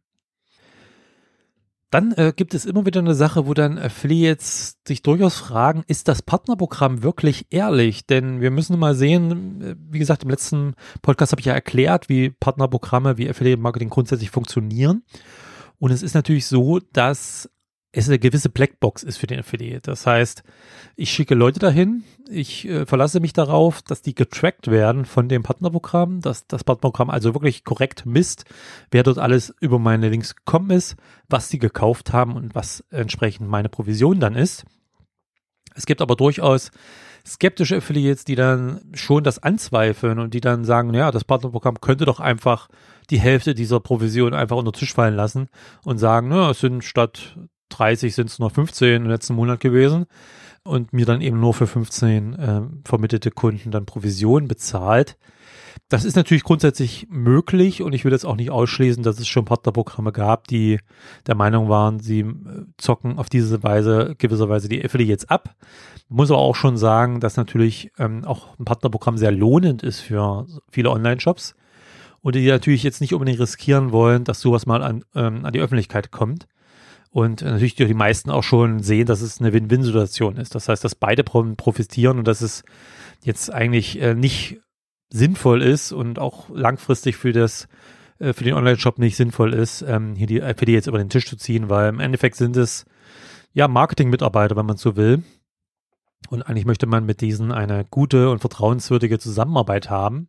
Dann 1.91 2.11
äh, 2.13 2.33
gibt 2.35 2.53
es 2.53 2.65
immer 2.65 2.85
wieder 2.85 2.99
eine 2.99 3.15
Sache, 3.15 3.47
wo 3.47 3.53
dann 3.53 3.77
Affiliates 3.77 4.79
sich 4.85 5.01
durchaus 5.01 5.37
fragen, 5.37 5.83
ist 5.87 6.07
das 6.07 6.21
Partnerprogramm 6.21 7.03
wirklich 7.03 7.45
ehrlich? 7.51 8.05
Denn 8.05 8.41
wir 8.41 8.51
müssen 8.51 8.77
mal 8.77 8.95
sehen, 8.95 9.61
äh, 9.61 9.75
wie 9.91 9.99
gesagt, 9.99 10.23
im 10.23 10.29
letzten 10.29 10.73
Podcast 11.01 11.31
habe 11.31 11.39
ich 11.39 11.45
ja 11.45 11.53
erklärt, 11.53 12.09
wie 12.09 12.31
Partnerprogramme, 12.31 13.17
wie 13.17 13.29
Affiliate 13.29 13.61
Marketing 13.61 13.89
grundsätzlich 13.89 14.29
funktionieren. 14.29 15.03
Und 15.79 15.91
es 15.91 16.03
ist 16.03 16.15
natürlich 16.15 16.47
so, 16.47 16.79
dass 16.91 17.49
es 17.97 18.09
eine 18.09 18.19
gewisse 18.19 18.49
Blackbox 18.49 19.03
ist 19.03 19.17
für 19.17 19.27
den 19.27 19.39
Affiliate. 19.39 19.89
Das 19.89 20.05
heißt, 20.05 20.43
ich 20.97 21.11
schicke 21.11 21.33
Leute 21.33 21.59
dahin, 21.59 22.03
ich 22.29 22.67
äh, 22.67 22.85
verlasse 22.85 23.21
mich 23.21 23.31
darauf, 23.31 23.81
dass 23.81 24.01
die 24.01 24.13
getrackt 24.13 24.69
werden 24.69 25.05
von 25.05 25.29
dem 25.29 25.43
Partnerprogramm, 25.43 26.19
dass 26.19 26.45
das 26.45 26.65
Partnerprogramm 26.65 27.09
also 27.09 27.33
wirklich 27.33 27.63
korrekt 27.63 28.05
misst, 28.05 28.43
wer 28.91 29.03
dort 29.03 29.17
alles 29.17 29.55
über 29.61 29.79
meine 29.79 30.09
Links 30.09 30.35
gekommen 30.35 30.71
ist, 30.71 30.97
was 31.29 31.47
sie 31.47 31.57
gekauft 31.57 32.11
haben 32.11 32.35
und 32.35 32.53
was 32.53 32.83
entsprechend 32.91 33.47
meine 33.47 33.69
Provision 33.69 34.19
dann 34.19 34.35
ist. 34.35 34.65
Es 35.73 35.85
gibt 35.85 36.01
aber 36.01 36.17
durchaus 36.17 36.71
skeptische 37.25 37.77
Affiliates, 37.77 38.25
die 38.25 38.35
dann 38.35 38.81
schon 38.93 39.23
das 39.23 39.41
anzweifeln 39.41 40.19
und 40.19 40.33
die 40.33 40.41
dann 40.41 40.65
sagen, 40.65 40.93
ja, 40.93 41.11
das 41.11 41.23
Partnerprogramm 41.23 41.79
könnte 41.79 42.05
doch 42.05 42.19
einfach 42.19 42.67
die 43.09 43.19
Hälfte 43.19 43.55
dieser 43.55 43.79
Provision 43.79 44.33
einfach 44.33 44.57
unter 44.57 44.71
den 44.71 44.79
Tisch 44.79 44.93
fallen 44.93 45.15
lassen 45.15 45.47
und 45.83 45.97
sagen, 45.97 46.27
na, 46.27 46.51
es 46.51 46.59
sind 46.59 46.83
statt 46.83 47.37
30 47.77 48.15
sind 48.15 48.29
es 48.29 48.39
nur 48.39 48.49
15 48.49 49.03
im 49.03 49.09
letzten 49.09 49.35
Monat 49.35 49.59
gewesen 49.59 50.05
und 50.63 50.93
mir 50.93 51.05
dann 51.05 51.21
eben 51.21 51.39
nur 51.39 51.53
für 51.53 51.67
15 51.67 52.33
äh, 52.33 52.61
vermittelte 52.83 53.31
Kunden 53.31 53.71
dann 53.71 53.85
Provision 53.85 54.47
bezahlt. 54.47 55.17
Das 55.89 56.05
ist 56.05 56.15
natürlich 56.15 56.43
grundsätzlich 56.43 57.05
möglich 57.09 57.83
und 57.83 57.93
ich 57.93 58.05
will 58.05 58.11
jetzt 58.11 58.25
auch 58.25 58.37
nicht 58.37 58.49
ausschließen, 58.49 59.03
dass 59.03 59.19
es 59.19 59.27
schon 59.27 59.45
Partnerprogramme 59.45 60.11
gab, 60.11 60.47
die 60.47 60.79
der 61.27 61.35
Meinung 61.35 61.69
waren, 61.69 61.99
sie 61.99 62.21
äh, 62.21 62.33
zocken 62.77 63.19
auf 63.19 63.29
diese 63.29 63.61
Weise 63.61 64.15
gewisserweise 64.17 64.67
die 64.67 64.83
Affiliates 64.83 65.29
ab. 65.29 65.55
Muss 66.07 66.31
aber 66.31 66.39
auch 66.39 66.55
schon 66.55 66.77
sagen, 66.77 67.19
dass 67.19 67.37
natürlich 67.37 67.91
ähm, 67.99 68.23
auch 68.25 68.57
ein 68.57 68.65
Partnerprogramm 68.65 69.17
sehr 69.17 69.31
lohnend 69.31 69.83
ist 69.83 69.99
für 69.99 70.47
viele 70.71 70.89
Online-Shops 70.91 71.55
und 72.21 72.33
die 72.35 72.47
natürlich 72.47 72.81
jetzt 72.81 73.01
nicht 73.01 73.13
unbedingt 73.13 73.39
riskieren 73.39 73.91
wollen, 73.91 74.23
dass 74.23 74.41
sowas 74.41 74.65
mal 74.65 74.81
an, 74.81 75.03
ähm, 75.13 75.45
an 75.45 75.53
die 75.53 75.59
Öffentlichkeit 75.59 76.09
kommt. 76.09 76.47
Und 77.15 77.43
natürlich 77.43 77.75
die 77.75 77.93
meisten 77.93 78.29
auch 78.29 78.43
schon 78.43 78.83
sehen, 78.83 79.05
dass 79.05 79.21
es 79.21 79.39
eine 79.39 79.53
Win-Win-Situation 79.53 80.35
ist. 80.35 80.53
Das 80.53 80.67
heißt, 80.67 80.83
dass 80.83 80.95
beide 80.95 81.23
profitieren 81.23 82.17
und 82.17 82.27
dass 82.27 82.41
es 82.41 82.65
jetzt 83.23 83.53
eigentlich 83.53 84.01
äh, 84.01 84.13
nicht 84.13 84.57
sinnvoll 85.13 85.61
ist 85.61 85.93
und 85.93 86.19
auch 86.19 86.49
langfristig 86.49 87.15
für 87.15 87.31
das 87.31 87.69
äh, 88.19 88.33
für 88.33 88.43
den 88.43 88.53
Online-Shop 88.53 88.99
nicht 88.99 89.15
sinnvoll 89.15 89.53
ist, 89.53 89.81
ähm, 89.87 90.15
hier 90.17 90.27
die 90.27 90.41
die 90.41 90.71
jetzt 90.73 90.87
über 90.87 90.97
den 90.97 91.07
Tisch 91.07 91.25
zu 91.25 91.37
ziehen, 91.37 91.69
weil 91.69 91.87
im 91.87 92.01
Endeffekt 92.01 92.35
sind 92.35 92.57
es 92.57 92.83
ja 93.53 93.69
Marketing-Mitarbeiter, 93.69 94.57
wenn 94.57 94.65
man 94.65 94.75
so 94.75 94.97
will. 94.97 95.23
Und 96.27 96.41
eigentlich 96.41 96.65
möchte 96.65 96.85
man 96.85 97.05
mit 97.05 97.21
diesen 97.21 97.53
eine 97.53 97.85
gute 97.89 98.29
und 98.29 98.39
vertrauenswürdige 98.39 99.19
Zusammenarbeit 99.19 99.89
haben. 99.89 100.27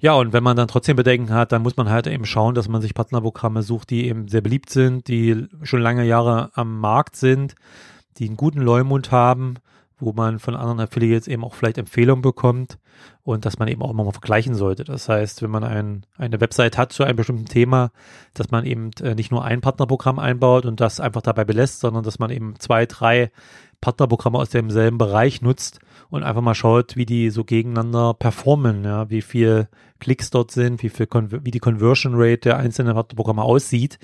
Ja, 0.00 0.14
und 0.14 0.32
wenn 0.32 0.42
man 0.42 0.56
dann 0.56 0.68
trotzdem 0.68 0.96
Bedenken 0.96 1.32
hat, 1.32 1.52
dann 1.52 1.62
muss 1.62 1.76
man 1.76 1.90
halt 1.90 2.06
eben 2.06 2.24
schauen, 2.24 2.54
dass 2.54 2.68
man 2.68 2.80
sich 2.80 2.94
Partnerprogramme 2.94 3.62
sucht, 3.62 3.90
die 3.90 4.08
eben 4.08 4.28
sehr 4.28 4.40
beliebt 4.40 4.70
sind, 4.70 5.08
die 5.08 5.46
schon 5.62 5.82
lange 5.82 6.04
Jahre 6.04 6.50
am 6.54 6.80
Markt 6.80 7.16
sind, 7.16 7.54
die 8.18 8.26
einen 8.26 8.36
guten 8.36 8.60
Leumund 8.60 9.12
haben 9.12 9.58
wo 10.00 10.12
man 10.12 10.38
von 10.38 10.56
anderen 10.56 10.80
Affiliates 10.80 11.28
eben 11.28 11.44
auch 11.44 11.54
vielleicht 11.54 11.78
Empfehlungen 11.78 12.22
bekommt 12.22 12.78
und 13.22 13.44
dass 13.44 13.58
man 13.58 13.68
eben 13.68 13.82
auch 13.82 13.90
immer 13.90 14.04
mal 14.04 14.12
vergleichen 14.12 14.54
sollte. 14.54 14.84
Das 14.84 15.08
heißt, 15.08 15.42
wenn 15.42 15.50
man 15.50 15.62
ein, 15.62 16.04
eine 16.16 16.40
Website 16.40 16.78
hat 16.78 16.92
zu 16.92 17.04
einem 17.04 17.16
bestimmten 17.16 17.44
Thema, 17.44 17.92
dass 18.34 18.50
man 18.50 18.64
eben 18.64 18.90
äh, 19.02 19.14
nicht 19.14 19.30
nur 19.30 19.44
ein 19.44 19.60
Partnerprogramm 19.60 20.18
einbaut 20.18 20.64
und 20.64 20.80
das 20.80 21.00
einfach 21.00 21.22
dabei 21.22 21.44
belässt, 21.44 21.80
sondern 21.80 22.02
dass 22.02 22.18
man 22.18 22.30
eben 22.30 22.54
zwei, 22.58 22.86
drei 22.86 23.30
Partnerprogramme 23.80 24.38
aus 24.38 24.50
demselben 24.50 24.98
Bereich 24.98 25.42
nutzt 25.42 25.80
und 26.10 26.24
einfach 26.24 26.42
mal 26.42 26.54
schaut, 26.54 26.96
wie 26.96 27.06
die 27.06 27.30
so 27.30 27.44
gegeneinander 27.44 28.14
performen, 28.14 28.84
ja, 28.84 29.08
wie 29.10 29.22
viel 29.22 29.68
Klicks 30.00 30.30
dort 30.30 30.50
sind, 30.50 30.82
wie 30.82 30.88
viel, 30.88 31.08
wie 31.10 31.50
die 31.50 31.58
Conversion 31.60 32.14
Rate 32.16 32.40
der 32.40 32.58
einzelnen 32.58 32.94
Partnerprogramme 32.94 33.42
aussieht 33.42 33.98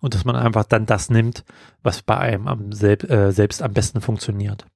und 0.00 0.14
dass 0.14 0.24
man 0.24 0.36
einfach 0.36 0.64
dann 0.64 0.86
das 0.86 1.10
nimmt, 1.10 1.44
was 1.82 2.02
bei 2.02 2.16
einem 2.16 2.46
am 2.46 2.72
selb, 2.72 3.08
äh, 3.10 3.32
selbst 3.32 3.62
am 3.62 3.72
besten 3.72 4.00
funktioniert. 4.00 4.66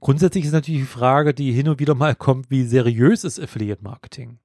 Grundsätzlich 0.00 0.46
ist 0.46 0.52
natürlich 0.52 0.82
die 0.82 0.86
Frage, 0.86 1.34
die 1.34 1.52
hin 1.52 1.68
und 1.68 1.78
wieder 1.78 1.94
mal 1.94 2.14
kommt, 2.14 2.50
wie 2.50 2.64
seriös 2.64 3.24
ist 3.24 3.38
Affiliate 3.38 3.82
Marketing? 3.82 4.38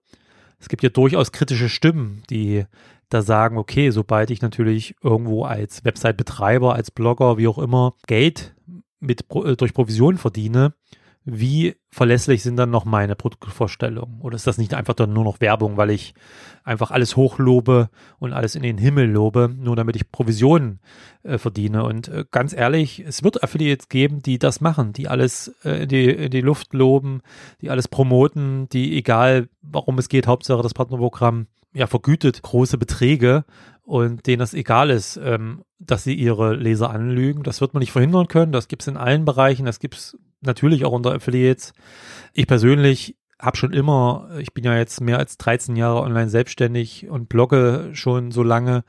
Es 0.60 0.68
gibt 0.68 0.84
ja 0.84 0.90
durchaus 0.90 1.32
kritische 1.32 1.70
Stimmen, 1.70 2.24
die 2.30 2.66
da 3.10 3.22
sagen, 3.22 3.58
okay, 3.58 3.92
sobald 3.92 4.32
ich 4.32 4.42
natürlich 4.42 4.96
irgendwo 5.02 5.44
als 5.44 5.86
Website-Betreiber, 5.86 6.74
als 6.74 6.92
Blogger, 6.92 7.38
wie 7.38 7.48
auch 7.48 7.60
immer, 7.60 7.94
Geld 8.08 8.55
mit, 9.06 9.26
äh, 9.34 9.56
durch 9.56 9.74
Provision 9.74 10.18
verdiene, 10.18 10.74
wie 11.28 11.76
verlässlich 11.90 12.44
sind 12.44 12.56
dann 12.56 12.70
noch 12.70 12.86
meine 12.86 13.16
Produktvorstellungen? 13.16 14.22
Oder 14.22 14.36
ist 14.36 14.46
das 14.46 14.60
nicht 14.60 14.76
einfach 14.76 14.94
dann 14.94 15.12
nur 15.12 15.24
noch 15.24 15.42
Werbung, 15.42 15.76
weil 15.76 15.90
ich 15.90 16.14
einfach 16.64 16.92
alles 16.92 17.16
hochlobe 17.16 17.90
und 18.20 18.32
alles 18.32 18.54
in 18.54 18.62
den 18.62 18.78
Himmel 18.78 19.10
lobe, 19.10 19.50
nur 19.58 19.76
damit 19.76 19.96
ich 19.96 20.12
Provisionen 20.12 20.80
äh, 21.24 21.40
verdiene? 21.40 21.84
Und 21.84 22.10
äh, 22.10 22.26
ganz 22.30 22.54
ehrlich, 22.54 23.00
es 23.00 23.24
wird 23.24 23.44
Affiliates 23.44 23.90
geben, 23.90 24.22
die 24.22 24.38
das 24.38 24.62
machen, 24.62 24.94
die 24.94 25.08
alles 25.08 25.56
äh, 25.64 25.84
in, 25.84 25.90
die, 25.90 26.06
in 26.06 26.30
die 26.30 26.42
Luft 26.42 26.74
loben, 26.74 27.22
die 27.60 27.72
alles 27.72 27.88
promoten, 27.88 28.70
die 28.70 28.96
egal, 28.96 29.50
warum 29.64 29.98
es 29.98 30.10
geht, 30.10 30.28
Hauptsache 30.28 30.62
das 30.62 30.76
Partnerprogramm 30.76 31.48
ja 31.76 31.88
vergütet 31.88 32.42
große 32.42 32.78
Beträge 32.78 33.46
und 33.84 34.26
denen 34.26 34.40
das 34.40 34.54
egal 34.54 34.90
ist, 34.90 35.18
ähm, 35.18 35.64
dass 35.78 36.04
sie 36.04 36.16
ihre 36.16 36.56
Leser 36.56 36.90
anlügen. 36.90 37.44
Das 37.44 37.62
wird 37.62 37.74
man 37.74 37.82
nicht 37.82 37.92
verhindern 37.92 38.28
können. 38.28 38.52
Das 38.52 38.68
gibt 38.68 38.82
es 38.82 38.88
in 38.88 38.98
allen 38.98 39.26
Bereichen. 39.26 39.66
Das 39.66 39.80
gibt 39.80 39.96
es 39.96 40.18
natürlich 40.42 40.86
auch 40.86 40.92
unter 40.92 41.14
Affiliates. 41.14 41.74
Ich 42.34 42.48
persönlich 42.48 43.16
habe 43.40 43.58
schon 43.58 43.74
immer, 43.74 44.30
ich 44.40 44.54
bin 44.54 44.64
ja 44.64 44.76
jetzt 44.78 45.02
mehr 45.02 45.20
als 45.20 45.38
13 45.38 45.76
Jahre 45.76 46.02
online 46.02 46.30
selbstständig 46.30 47.10
und 47.10 47.30
blogge 47.30 47.92
schon 47.94 48.32
so 48.32 48.42
lange. 48.42 48.84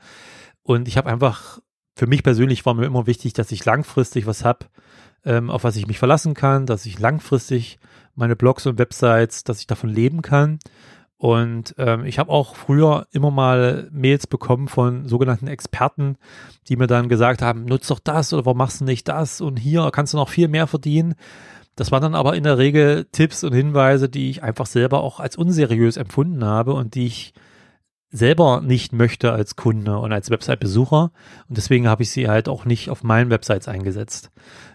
Und 0.63 0.87
ich 0.87 0.97
habe 0.97 1.09
einfach, 1.09 1.59
für 1.95 2.07
mich 2.07 2.23
persönlich 2.23 2.65
war 2.65 2.73
mir 2.73 2.85
immer 2.85 3.05
wichtig, 3.05 3.33
dass 3.33 3.51
ich 3.51 3.65
langfristig 3.65 4.25
was 4.25 4.45
habe, 4.45 4.65
ähm, 5.25 5.49
auf 5.49 5.63
was 5.63 5.75
ich 5.75 5.87
mich 5.87 5.99
verlassen 5.99 6.33
kann, 6.33 6.65
dass 6.65 6.85
ich 6.85 6.99
langfristig 6.99 7.77
meine 8.15 8.35
Blogs 8.35 8.65
und 8.65 8.79
Websites, 8.79 9.43
dass 9.43 9.59
ich 9.59 9.67
davon 9.67 9.89
leben 9.89 10.21
kann. 10.21 10.59
Und 11.17 11.73
ähm, 11.79 12.05
ich 12.05 12.19
habe 12.19 12.31
auch 12.31 12.55
früher 12.55 13.07
immer 13.11 13.31
mal 13.31 13.89
Mails 13.91 14.27
bekommen 14.27 14.67
von 14.67 15.07
sogenannten 15.07 15.47
Experten, 15.47 16.17
die 16.67 16.75
mir 16.75 16.85
dann 16.85 17.09
gesagt 17.09 17.41
haben, 17.41 17.65
nutz 17.65 17.87
doch 17.87 17.99
das 17.99 18.33
oder 18.33 18.45
warum 18.45 18.59
machst 18.59 18.81
du 18.81 18.85
nicht 18.85 19.07
das 19.07 19.41
und 19.41 19.57
hier 19.57 19.89
kannst 19.91 20.13
du 20.13 20.17
noch 20.17 20.29
viel 20.29 20.47
mehr 20.47 20.67
verdienen. 20.67 21.15
Das 21.75 21.91
waren 21.91 22.03
dann 22.03 22.15
aber 22.15 22.35
in 22.35 22.43
der 22.43 22.59
Regel 22.59 23.07
Tipps 23.11 23.43
und 23.43 23.53
Hinweise, 23.53 24.09
die 24.09 24.29
ich 24.29 24.43
einfach 24.43 24.67
selber 24.67 25.01
auch 25.01 25.19
als 25.19 25.35
unseriös 25.35 25.97
empfunden 25.97 26.43
habe 26.45 26.73
und 26.73 26.93
die 26.93 27.07
ich 27.07 27.33
selber 28.09 28.61
nicht 28.61 28.93
möchte 28.93 29.31
als 29.31 29.55
Kunde 29.55 29.97
und 29.97 30.13
als 30.13 30.29
Website-Besucher. 30.29 31.11
Und 31.49 31.57
deswegen 31.57 31.87
habe 31.87 32.03
ich 32.03 32.11
sie 32.11 32.29
halt 32.29 32.47
auch 32.47 32.65
nicht 32.65 32.89
auf 32.89 33.03
meinen 33.03 33.29
Websites 33.29 33.67
eingesetzt. 33.67 34.31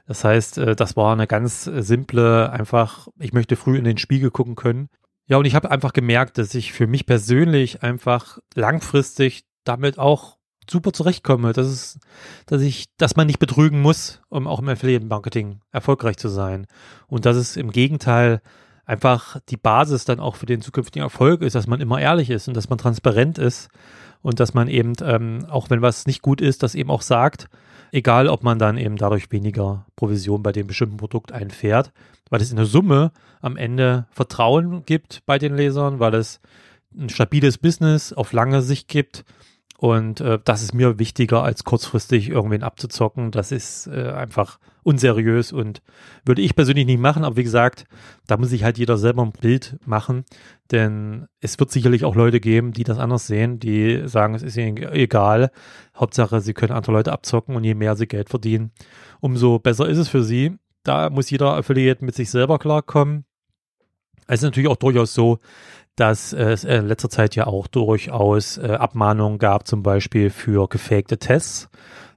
Das 0.06 0.22
heißt, 0.24 0.58
äh, 0.58 0.76
das 0.76 0.96
war 0.96 1.12
eine 1.12 1.26
ganz 1.26 1.64
simple, 1.64 2.50
einfach, 2.50 3.08
ich 3.18 3.32
möchte 3.32 3.56
früh 3.56 3.78
in 3.78 3.84
den 3.84 3.98
Spiegel 3.98 4.30
gucken 4.30 4.54
können 4.54 4.88
ja, 5.32 5.38
und 5.38 5.46
ich 5.46 5.54
habe 5.54 5.70
einfach 5.70 5.94
gemerkt, 5.94 6.36
dass 6.36 6.54
ich 6.54 6.74
für 6.74 6.86
mich 6.86 7.06
persönlich 7.06 7.82
einfach 7.82 8.36
langfristig 8.54 9.44
damit 9.64 9.98
auch 9.98 10.36
super 10.70 10.92
zurechtkomme, 10.92 11.54
dass 11.54 11.68
es, 11.68 11.98
dass 12.44 12.60
ich, 12.60 12.94
dass 12.98 13.16
man 13.16 13.28
nicht 13.28 13.38
betrügen 13.38 13.80
muss, 13.80 14.20
um 14.28 14.46
auch 14.46 14.58
im 14.58 14.68
Affiliate 14.68 15.06
Marketing 15.06 15.60
erfolgreich 15.70 16.18
zu 16.18 16.28
sein. 16.28 16.66
Und 17.06 17.24
dass 17.24 17.38
es 17.38 17.56
im 17.56 17.70
Gegenteil 17.70 18.42
einfach 18.84 19.38
die 19.48 19.56
Basis 19.56 20.04
dann 20.04 20.20
auch 20.20 20.36
für 20.36 20.44
den 20.44 20.60
zukünftigen 20.60 21.02
Erfolg 21.02 21.40
ist, 21.40 21.54
dass 21.54 21.66
man 21.66 21.80
immer 21.80 21.98
ehrlich 21.98 22.28
ist 22.28 22.46
und 22.48 22.54
dass 22.54 22.68
man 22.68 22.76
transparent 22.76 23.38
ist 23.38 23.70
und 24.20 24.38
dass 24.38 24.52
man 24.52 24.68
eben, 24.68 24.92
ähm, 25.02 25.46
auch 25.48 25.70
wenn 25.70 25.80
was 25.80 26.06
nicht 26.06 26.20
gut 26.20 26.42
ist, 26.42 26.62
das 26.62 26.74
eben 26.74 26.90
auch 26.90 27.00
sagt, 27.00 27.48
egal 27.90 28.28
ob 28.28 28.42
man 28.42 28.58
dann 28.58 28.76
eben 28.76 28.98
dadurch 28.98 29.32
weniger 29.32 29.86
Provision 29.96 30.42
bei 30.42 30.52
dem 30.52 30.66
bestimmten 30.66 30.98
Produkt 30.98 31.32
einfährt 31.32 31.90
weil 32.32 32.40
es 32.40 32.50
in 32.50 32.56
der 32.56 32.64
Summe 32.64 33.12
am 33.42 33.58
Ende 33.58 34.06
Vertrauen 34.10 34.86
gibt 34.86 35.22
bei 35.26 35.38
den 35.38 35.54
Lesern, 35.54 36.00
weil 36.00 36.14
es 36.14 36.40
ein 36.98 37.10
stabiles 37.10 37.58
Business 37.58 38.14
auf 38.14 38.32
lange 38.32 38.62
Sicht 38.62 38.88
gibt. 38.88 39.26
Und 39.76 40.22
äh, 40.22 40.38
das 40.42 40.62
ist 40.62 40.72
mir 40.72 40.98
wichtiger, 40.98 41.42
als 41.42 41.64
kurzfristig 41.64 42.30
irgendwen 42.30 42.62
abzuzocken. 42.62 43.32
Das 43.32 43.52
ist 43.52 43.86
äh, 43.88 44.12
einfach 44.12 44.60
unseriös 44.82 45.52
und 45.52 45.82
würde 46.24 46.40
ich 46.40 46.56
persönlich 46.56 46.86
nicht 46.86 47.00
machen. 47.00 47.22
Aber 47.22 47.36
wie 47.36 47.42
gesagt, 47.42 47.84
da 48.26 48.38
muss 48.38 48.48
sich 48.48 48.64
halt 48.64 48.78
jeder 48.78 48.96
selber 48.96 49.22
ein 49.22 49.32
Bild 49.32 49.76
machen. 49.84 50.24
Denn 50.70 51.26
es 51.40 51.60
wird 51.60 51.70
sicherlich 51.70 52.06
auch 52.06 52.14
Leute 52.14 52.40
geben, 52.40 52.72
die 52.72 52.84
das 52.84 52.98
anders 52.98 53.26
sehen, 53.26 53.58
die 53.58 54.08
sagen, 54.08 54.34
es 54.34 54.42
ist 54.42 54.56
ihnen 54.56 54.78
egal. 54.78 55.50
Hauptsache, 55.94 56.40
sie 56.40 56.54
können 56.54 56.72
andere 56.72 56.92
Leute 56.92 57.12
abzocken 57.12 57.56
und 57.56 57.64
je 57.64 57.74
mehr 57.74 57.94
sie 57.94 58.06
Geld 58.06 58.30
verdienen, 58.30 58.70
umso 59.20 59.58
besser 59.58 59.86
ist 59.86 59.98
es 59.98 60.08
für 60.08 60.22
sie 60.22 60.56
da 60.82 61.10
muss 61.10 61.30
jeder 61.30 61.54
Affiliate 61.54 62.04
mit 62.04 62.14
sich 62.14 62.30
selber 62.30 62.58
klarkommen. 62.58 63.24
Es 64.26 64.40
ist 64.40 64.44
natürlich 64.44 64.68
auch 64.68 64.76
durchaus 64.76 65.14
so, 65.14 65.38
dass 65.96 66.32
es 66.32 66.64
in 66.64 66.86
letzter 66.86 67.10
Zeit 67.10 67.34
ja 67.36 67.46
auch 67.46 67.66
durchaus 67.66 68.56
äh, 68.56 68.76
Abmahnungen 68.78 69.38
gab, 69.38 69.66
zum 69.66 69.82
Beispiel 69.82 70.30
für 70.30 70.68
gefakte 70.68 71.18
Tests. 71.18 71.68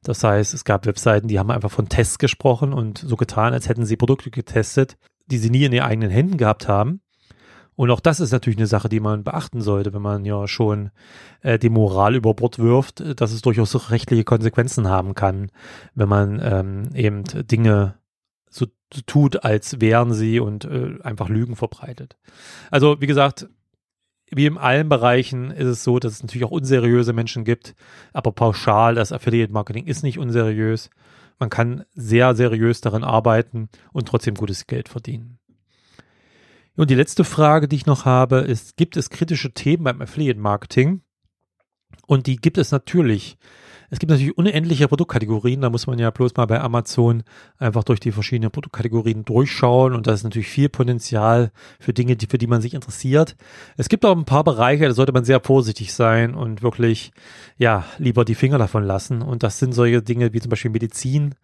Das 0.01 0.23
heißt, 0.23 0.53
es 0.53 0.63
gab 0.63 0.85
Webseiten, 0.85 1.27
die 1.27 1.39
haben 1.39 1.51
einfach 1.51 1.71
von 1.71 1.89
Tests 1.89 2.19
gesprochen 2.19 2.73
und 2.73 2.99
so 2.99 3.15
getan, 3.15 3.53
als 3.53 3.67
hätten 3.67 3.85
sie 3.85 3.97
Produkte 3.97 4.29
getestet, 4.29 4.97
die 5.25 5.37
sie 5.37 5.49
nie 5.49 5.65
in 5.65 5.73
ihren 5.73 5.85
eigenen 5.85 6.11
Händen 6.11 6.37
gehabt 6.37 6.67
haben. 6.67 7.01
Und 7.75 7.91
auch 7.91 7.99
das 7.99 8.21
ist 8.21 8.31
natürlich 8.31 8.57
eine 8.57 8.67
Sache, 8.67 8.87
die 8.87 9.01
man 9.01 9.25
beachten 9.25 9.59
sollte, 9.59 9.93
wenn 9.93 10.01
man 10.01 10.23
ja 10.23 10.47
schon 10.47 10.91
äh, 11.41 11.59
die 11.59 11.69
Moral 11.69 12.15
über 12.15 12.33
Bord 12.33 12.59
wirft, 12.59 13.03
dass 13.19 13.33
es 13.33 13.41
durchaus 13.41 13.91
rechtliche 13.91 14.23
Konsequenzen 14.23 14.87
haben 14.87 15.13
kann, 15.13 15.51
wenn 15.93 16.07
man 16.07 16.39
ähm, 16.41 16.89
eben 16.93 17.23
Dinge 17.25 17.95
tut, 19.03 19.43
als 19.43 19.81
wären 19.81 20.13
sie 20.13 20.39
und 20.39 20.65
äh, 20.65 20.97
einfach 21.03 21.29
Lügen 21.29 21.55
verbreitet. 21.55 22.17
Also 22.71 23.01
wie 23.01 23.07
gesagt, 23.07 23.47
wie 24.31 24.45
in 24.45 24.57
allen 24.57 24.89
Bereichen 24.89 25.51
ist 25.51 25.67
es 25.67 25.83
so, 25.83 25.99
dass 25.99 26.13
es 26.13 26.23
natürlich 26.23 26.45
auch 26.45 26.51
unseriöse 26.51 27.13
Menschen 27.13 27.43
gibt, 27.43 27.75
aber 28.13 28.31
pauschal, 28.31 28.95
das 28.95 29.11
Affiliate 29.11 29.53
Marketing 29.53 29.85
ist 29.85 30.03
nicht 30.03 30.17
unseriös. 30.17 30.89
Man 31.37 31.49
kann 31.49 31.85
sehr 31.93 32.33
seriös 32.35 32.81
darin 32.81 33.03
arbeiten 33.03 33.69
und 33.91 34.07
trotzdem 34.07 34.35
gutes 34.35 34.67
Geld 34.67 34.89
verdienen. 34.89 35.37
Und 36.75 36.89
die 36.89 36.95
letzte 36.95 37.23
Frage, 37.23 37.67
die 37.67 37.77
ich 37.77 37.85
noch 37.85 38.05
habe, 38.05 38.39
ist, 38.39 38.75
gibt 38.77 38.97
es 38.97 39.09
kritische 39.09 39.53
Themen 39.53 39.83
beim 39.83 40.01
Affiliate 40.01 40.39
Marketing? 40.39 41.01
Und 42.05 42.27
die 42.27 42.37
gibt 42.37 42.57
es 42.57 42.71
natürlich. 42.71 43.37
Es 43.89 43.99
gibt 43.99 44.09
natürlich 44.09 44.37
unendliche 44.37 44.87
Produktkategorien, 44.87 45.61
da 45.61 45.69
muss 45.69 45.87
man 45.87 45.99
ja 45.99 46.09
bloß 46.09 46.35
mal 46.35 46.47
bei 46.47 46.59
Amazon 46.59 47.23
einfach 47.59 47.83
durch 47.83 47.99
die 47.99 48.11
verschiedenen 48.11 48.51
Produktkategorien 48.51 49.25
durchschauen 49.25 49.93
und 49.93 50.07
da 50.07 50.13
ist 50.13 50.23
natürlich 50.23 50.47
viel 50.47 50.69
Potenzial 50.69 51.51
für 51.79 51.93
Dinge, 51.93 52.15
die, 52.15 52.25
für 52.25 52.37
die 52.37 52.47
man 52.47 52.61
sich 52.61 52.73
interessiert. 52.73 53.35
Es 53.77 53.87
gibt 53.87 54.03
auch 54.03 54.15
ein 54.15 54.25
paar 54.25 54.43
Bereiche, 54.43 54.87
da 54.87 54.93
sollte 54.93 55.11
man 55.11 55.23
sehr 55.23 55.39
vorsichtig 55.39 55.93
sein 55.93 56.33
und 56.33 56.63
wirklich, 56.63 57.11
ja, 57.57 57.85
lieber 57.99 58.25
die 58.25 58.35
Finger 58.35 58.57
davon 58.57 58.83
lassen 58.83 59.21
und 59.21 59.43
das 59.43 59.59
sind 59.59 59.73
solche 59.73 60.01
Dinge 60.01 60.33
wie 60.33 60.41
zum 60.41 60.49
Beispiel 60.49 60.71
Medizin, 60.71 61.35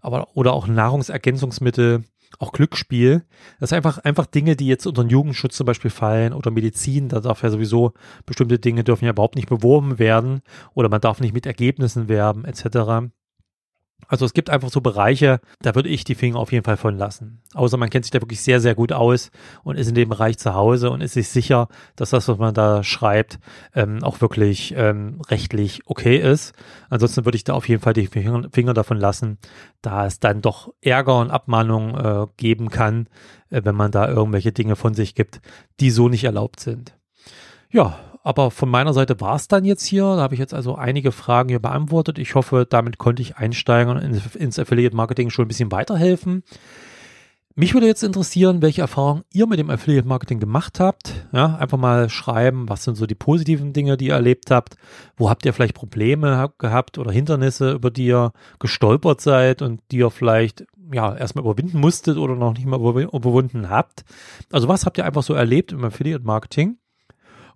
aber 0.00 0.28
oder 0.34 0.54
auch 0.54 0.66
Nahrungsergänzungsmittel, 0.66 2.04
auch 2.38 2.52
Glücksspiel. 2.52 3.24
Das 3.58 3.70
ist 3.70 3.76
einfach, 3.76 3.98
einfach 3.98 4.26
Dinge, 4.26 4.56
die 4.56 4.66
jetzt 4.66 4.86
unter 4.86 5.04
den 5.04 5.10
Jugendschutz 5.10 5.56
zum 5.56 5.66
Beispiel 5.66 5.90
fallen 5.90 6.32
oder 6.32 6.50
Medizin. 6.50 7.08
Da 7.08 7.20
darf 7.20 7.42
ja 7.42 7.50
sowieso 7.50 7.92
bestimmte 8.26 8.58
Dinge 8.58 8.84
dürfen 8.84 9.04
ja 9.04 9.10
überhaupt 9.10 9.36
nicht 9.36 9.48
beworben 9.48 9.98
werden 9.98 10.42
oder 10.74 10.88
man 10.88 11.00
darf 11.00 11.20
nicht 11.20 11.34
mit 11.34 11.46
Ergebnissen 11.46 12.08
werben 12.08 12.44
etc. 12.44 13.10
Also 14.10 14.24
es 14.24 14.32
gibt 14.32 14.50
einfach 14.50 14.70
so 14.70 14.80
Bereiche, 14.80 15.40
da 15.62 15.76
würde 15.76 15.88
ich 15.88 16.02
die 16.02 16.16
Finger 16.16 16.40
auf 16.40 16.50
jeden 16.50 16.64
Fall 16.64 16.76
von 16.76 16.98
lassen. 16.98 17.42
Außer 17.54 17.76
man 17.76 17.90
kennt 17.90 18.04
sich 18.04 18.10
da 18.10 18.20
wirklich 18.20 18.40
sehr, 18.40 18.60
sehr 18.60 18.74
gut 18.74 18.90
aus 18.90 19.30
und 19.62 19.76
ist 19.76 19.88
in 19.88 19.94
dem 19.94 20.08
Bereich 20.08 20.36
zu 20.36 20.52
Hause 20.52 20.90
und 20.90 21.00
ist 21.00 21.12
sich 21.12 21.28
sicher, 21.28 21.68
dass 21.94 22.10
das, 22.10 22.26
was 22.26 22.36
man 22.38 22.52
da 22.52 22.82
schreibt, 22.82 23.38
ähm, 23.72 24.02
auch 24.02 24.20
wirklich 24.20 24.74
ähm, 24.76 25.20
rechtlich 25.28 25.82
okay 25.86 26.16
ist. 26.16 26.54
Ansonsten 26.88 27.24
würde 27.24 27.36
ich 27.36 27.44
da 27.44 27.54
auf 27.54 27.68
jeden 27.68 27.82
Fall 27.82 27.92
die 27.92 28.08
Finger, 28.08 28.48
Finger 28.50 28.74
davon 28.74 28.98
lassen, 28.98 29.38
da 29.80 30.06
es 30.06 30.18
dann 30.18 30.40
doch 30.40 30.74
Ärger 30.80 31.20
und 31.20 31.30
Abmahnung 31.30 31.96
äh, 31.96 32.26
geben 32.36 32.68
kann, 32.70 33.06
äh, 33.50 33.60
wenn 33.62 33.76
man 33.76 33.92
da 33.92 34.08
irgendwelche 34.08 34.50
Dinge 34.50 34.74
von 34.74 34.92
sich 34.92 35.14
gibt, 35.14 35.40
die 35.78 35.92
so 35.92 36.08
nicht 36.08 36.24
erlaubt 36.24 36.58
sind. 36.58 36.98
Ja, 37.70 37.96
aber 38.22 38.50
von 38.50 38.68
meiner 38.68 38.92
Seite 38.92 39.20
war 39.20 39.36
es 39.36 39.48
dann 39.48 39.64
jetzt 39.64 39.84
hier. 39.84 40.02
Da 40.02 40.22
habe 40.22 40.34
ich 40.34 40.40
jetzt 40.40 40.54
also 40.54 40.74
einige 40.74 41.12
Fragen 41.12 41.48
hier 41.48 41.58
beantwortet. 41.58 42.18
Ich 42.18 42.34
hoffe, 42.34 42.66
damit 42.68 42.98
konnte 42.98 43.22
ich 43.22 43.36
Einsteigern 43.36 43.98
ins, 43.98 44.36
ins 44.36 44.58
Affiliate 44.58 44.94
Marketing 44.94 45.30
schon 45.30 45.46
ein 45.46 45.48
bisschen 45.48 45.72
weiterhelfen. 45.72 46.42
Mich 47.56 47.74
würde 47.74 47.86
jetzt 47.86 48.04
interessieren, 48.04 48.62
welche 48.62 48.80
Erfahrungen 48.80 49.24
ihr 49.32 49.46
mit 49.46 49.58
dem 49.58 49.70
Affiliate 49.70 50.06
Marketing 50.06 50.38
gemacht 50.38 50.80
habt. 50.80 51.26
Ja, 51.32 51.56
einfach 51.56 51.78
mal 51.78 52.08
schreiben, 52.08 52.68
was 52.68 52.84
sind 52.84 52.96
so 52.96 53.06
die 53.06 53.14
positiven 53.14 53.72
Dinge, 53.72 53.96
die 53.96 54.06
ihr 54.06 54.14
erlebt 54.14 54.50
habt. 54.50 54.76
Wo 55.16 55.28
habt 55.28 55.44
ihr 55.44 55.52
vielleicht 55.52 55.74
Probleme 55.74 56.52
gehabt 56.58 56.96
oder 56.96 57.10
Hindernisse, 57.10 57.72
über 57.72 57.90
die 57.90 58.06
ihr 58.06 58.32
gestolpert 58.60 59.20
seid 59.20 59.62
und 59.62 59.80
die 59.90 59.98
ihr 59.98 60.10
vielleicht 60.10 60.64
ja 60.92 61.14
erstmal 61.14 61.44
überwinden 61.44 61.80
musstet 61.80 62.16
oder 62.16 62.34
noch 62.34 62.54
nicht 62.54 62.66
mal 62.66 62.78
überwunden 62.78 63.68
habt. 63.68 64.04
Also 64.52 64.68
was 64.68 64.86
habt 64.86 64.98
ihr 64.98 65.04
einfach 65.04 65.22
so 65.22 65.34
erlebt 65.34 65.72
im 65.72 65.84
Affiliate 65.84 66.24
Marketing? 66.24 66.78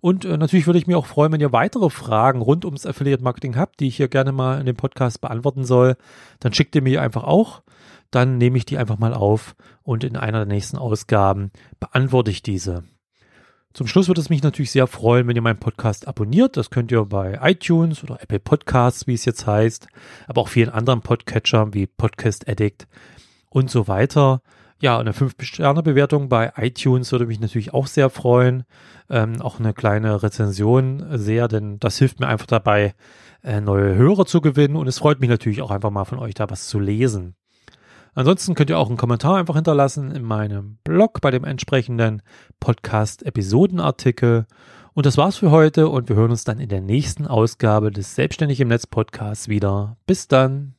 Und 0.05 0.23
äh, 0.23 0.37
natürlich 0.37 0.67
würde 0.67 0.77
ich 0.77 0.85
mir 0.85 0.99
auch 0.99 1.07
freuen, 1.07 1.31
wenn 1.31 1.41
ihr 1.41 1.51
weitere 1.51 1.89
Fragen 1.89 2.39
rund 2.39 2.63
ums 2.63 2.85
Affiliate 2.85 3.23
Marketing 3.23 3.55
habt, 3.55 3.79
die 3.79 3.87
ich 3.87 3.97
hier 3.97 4.07
gerne 4.07 4.31
mal 4.31 4.59
in 4.59 4.67
dem 4.67 4.75
Podcast 4.75 5.19
beantworten 5.19 5.65
soll. 5.65 5.95
Dann 6.39 6.53
schickt 6.53 6.75
ihr 6.75 6.83
mir 6.83 7.01
einfach 7.01 7.23
auch. 7.23 7.63
Dann 8.11 8.37
nehme 8.37 8.55
ich 8.59 8.67
die 8.67 8.77
einfach 8.77 8.99
mal 8.99 9.15
auf 9.15 9.55
und 9.81 10.03
in 10.03 10.15
einer 10.15 10.45
der 10.45 10.53
nächsten 10.53 10.77
Ausgaben 10.77 11.49
beantworte 11.79 12.29
ich 12.29 12.43
diese. 12.43 12.83
Zum 13.73 13.87
Schluss 13.87 14.07
würde 14.07 14.21
es 14.21 14.29
mich 14.29 14.43
natürlich 14.43 14.69
sehr 14.69 14.85
freuen, 14.85 15.27
wenn 15.27 15.35
ihr 15.35 15.41
meinen 15.41 15.57
Podcast 15.57 16.07
abonniert. 16.07 16.55
Das 16.55 16.69
könnt 16.69 16.91
ihr 16.91 17.03
bei 17.05 17.39
iTunes 17.41 18.03
oder 18.03 18.21
Apple 18.21 18.39
Podcasts, 18.39 19.07
wie 19.07 19.15
es 19.15 19.25
jetzt 19.25 19.47
heißt, 19.47 19.87
aber 20.27 20.41
auch 20.41 20.49
vielen 20.49 20.69
anderen 20.69 21.01
Podcatchern 21.01 21.73
wie 21.73 21.87
Podcast 21.87 22.47
Addict 22.47 22.87
und 23.49 23.71
so 23.71 23.87
weiter. 23.87 24.43
Ja, 24.81 24.99
eine 24.99 25.13
5-Sterne-Bewertung 25.13 26.27
bei 26.27 26.51
iTunes 26.57 27.11
würde 27.11 27.25
mich 27.25 27.39
natürlich 27.39 27.73
auch 27.73 27.87
sehr 27.87 28.09
freuen. 28.09 28.63
Ähm, 29.09 29.41
auch 29.41 29.59
eine 29.59 29.73
kleine 29.73 30.21
Rezension 30.21 31.05
sehr, 31.17 31.47
denn 31.47 31.79
das 31.79 31.97
hilft 31.97 32.19
mir 32.19 32.27
einfach 32.27 32.45
dabei, 32.45 32.93
äh, 33.43 33.61
neue 33.61 33.95
Hörer 33.95 34.25
zu 34.25 34.41
gewinnen 34.41 34.75
und 34.75 34.87
es 34.87 34.99
freut 34.99 35.21
mich 35.21 35.29
natürlich 35.29 35.61
auch 35.61 35.71
einfach 35.71 35.91
mal 35.91 36.05
von 36.05 36.19
euch 36.19 36.33
da 36.33 36.49
was 36.49 36.67
zu 36.67 36.79
lesen. 36.79 37.35
Ansonsten 38.15 38.55
könnt 38.55 38.69
ihr 38.69 38.79
auch 38.79 38.87
einen 38.87 38.97
Kommentar 38.97 39.35
einfach 39.35 39.55
hinterlassen 39.55 40.11
in 40.11 40.23
meinem 40.23 40.77
Blog 40.83 41.19
bei 41.21 41.31
dem 41.31 41.43
entsprechenden 41.43 42.21
Podcast-Episodenartikel. 42.59 44.45
Und 44.93 45.05
das 45.05 45.17
war's 45.17 45.35
für 45.35 45.51
heute 45.51 45.89
und 45.89 46.07
wir 46.07 46.15
hören 46.15 46.31
uns 46.31 46.45
dann 46.45 46.59
in 46.59 46.69
der 46.69 46.79
nächsten 46.79 47.27
Ausgabe 47.27 47.91
des 47.91 48.15
Selbstständig 48.15 48.61
im 48.61 48.69
Netz 48.69 48.87
Podcasts 48.87 49.49
wieder. 49.49 49.97
Bis 50.07 50.29
dann. 50.29 50.75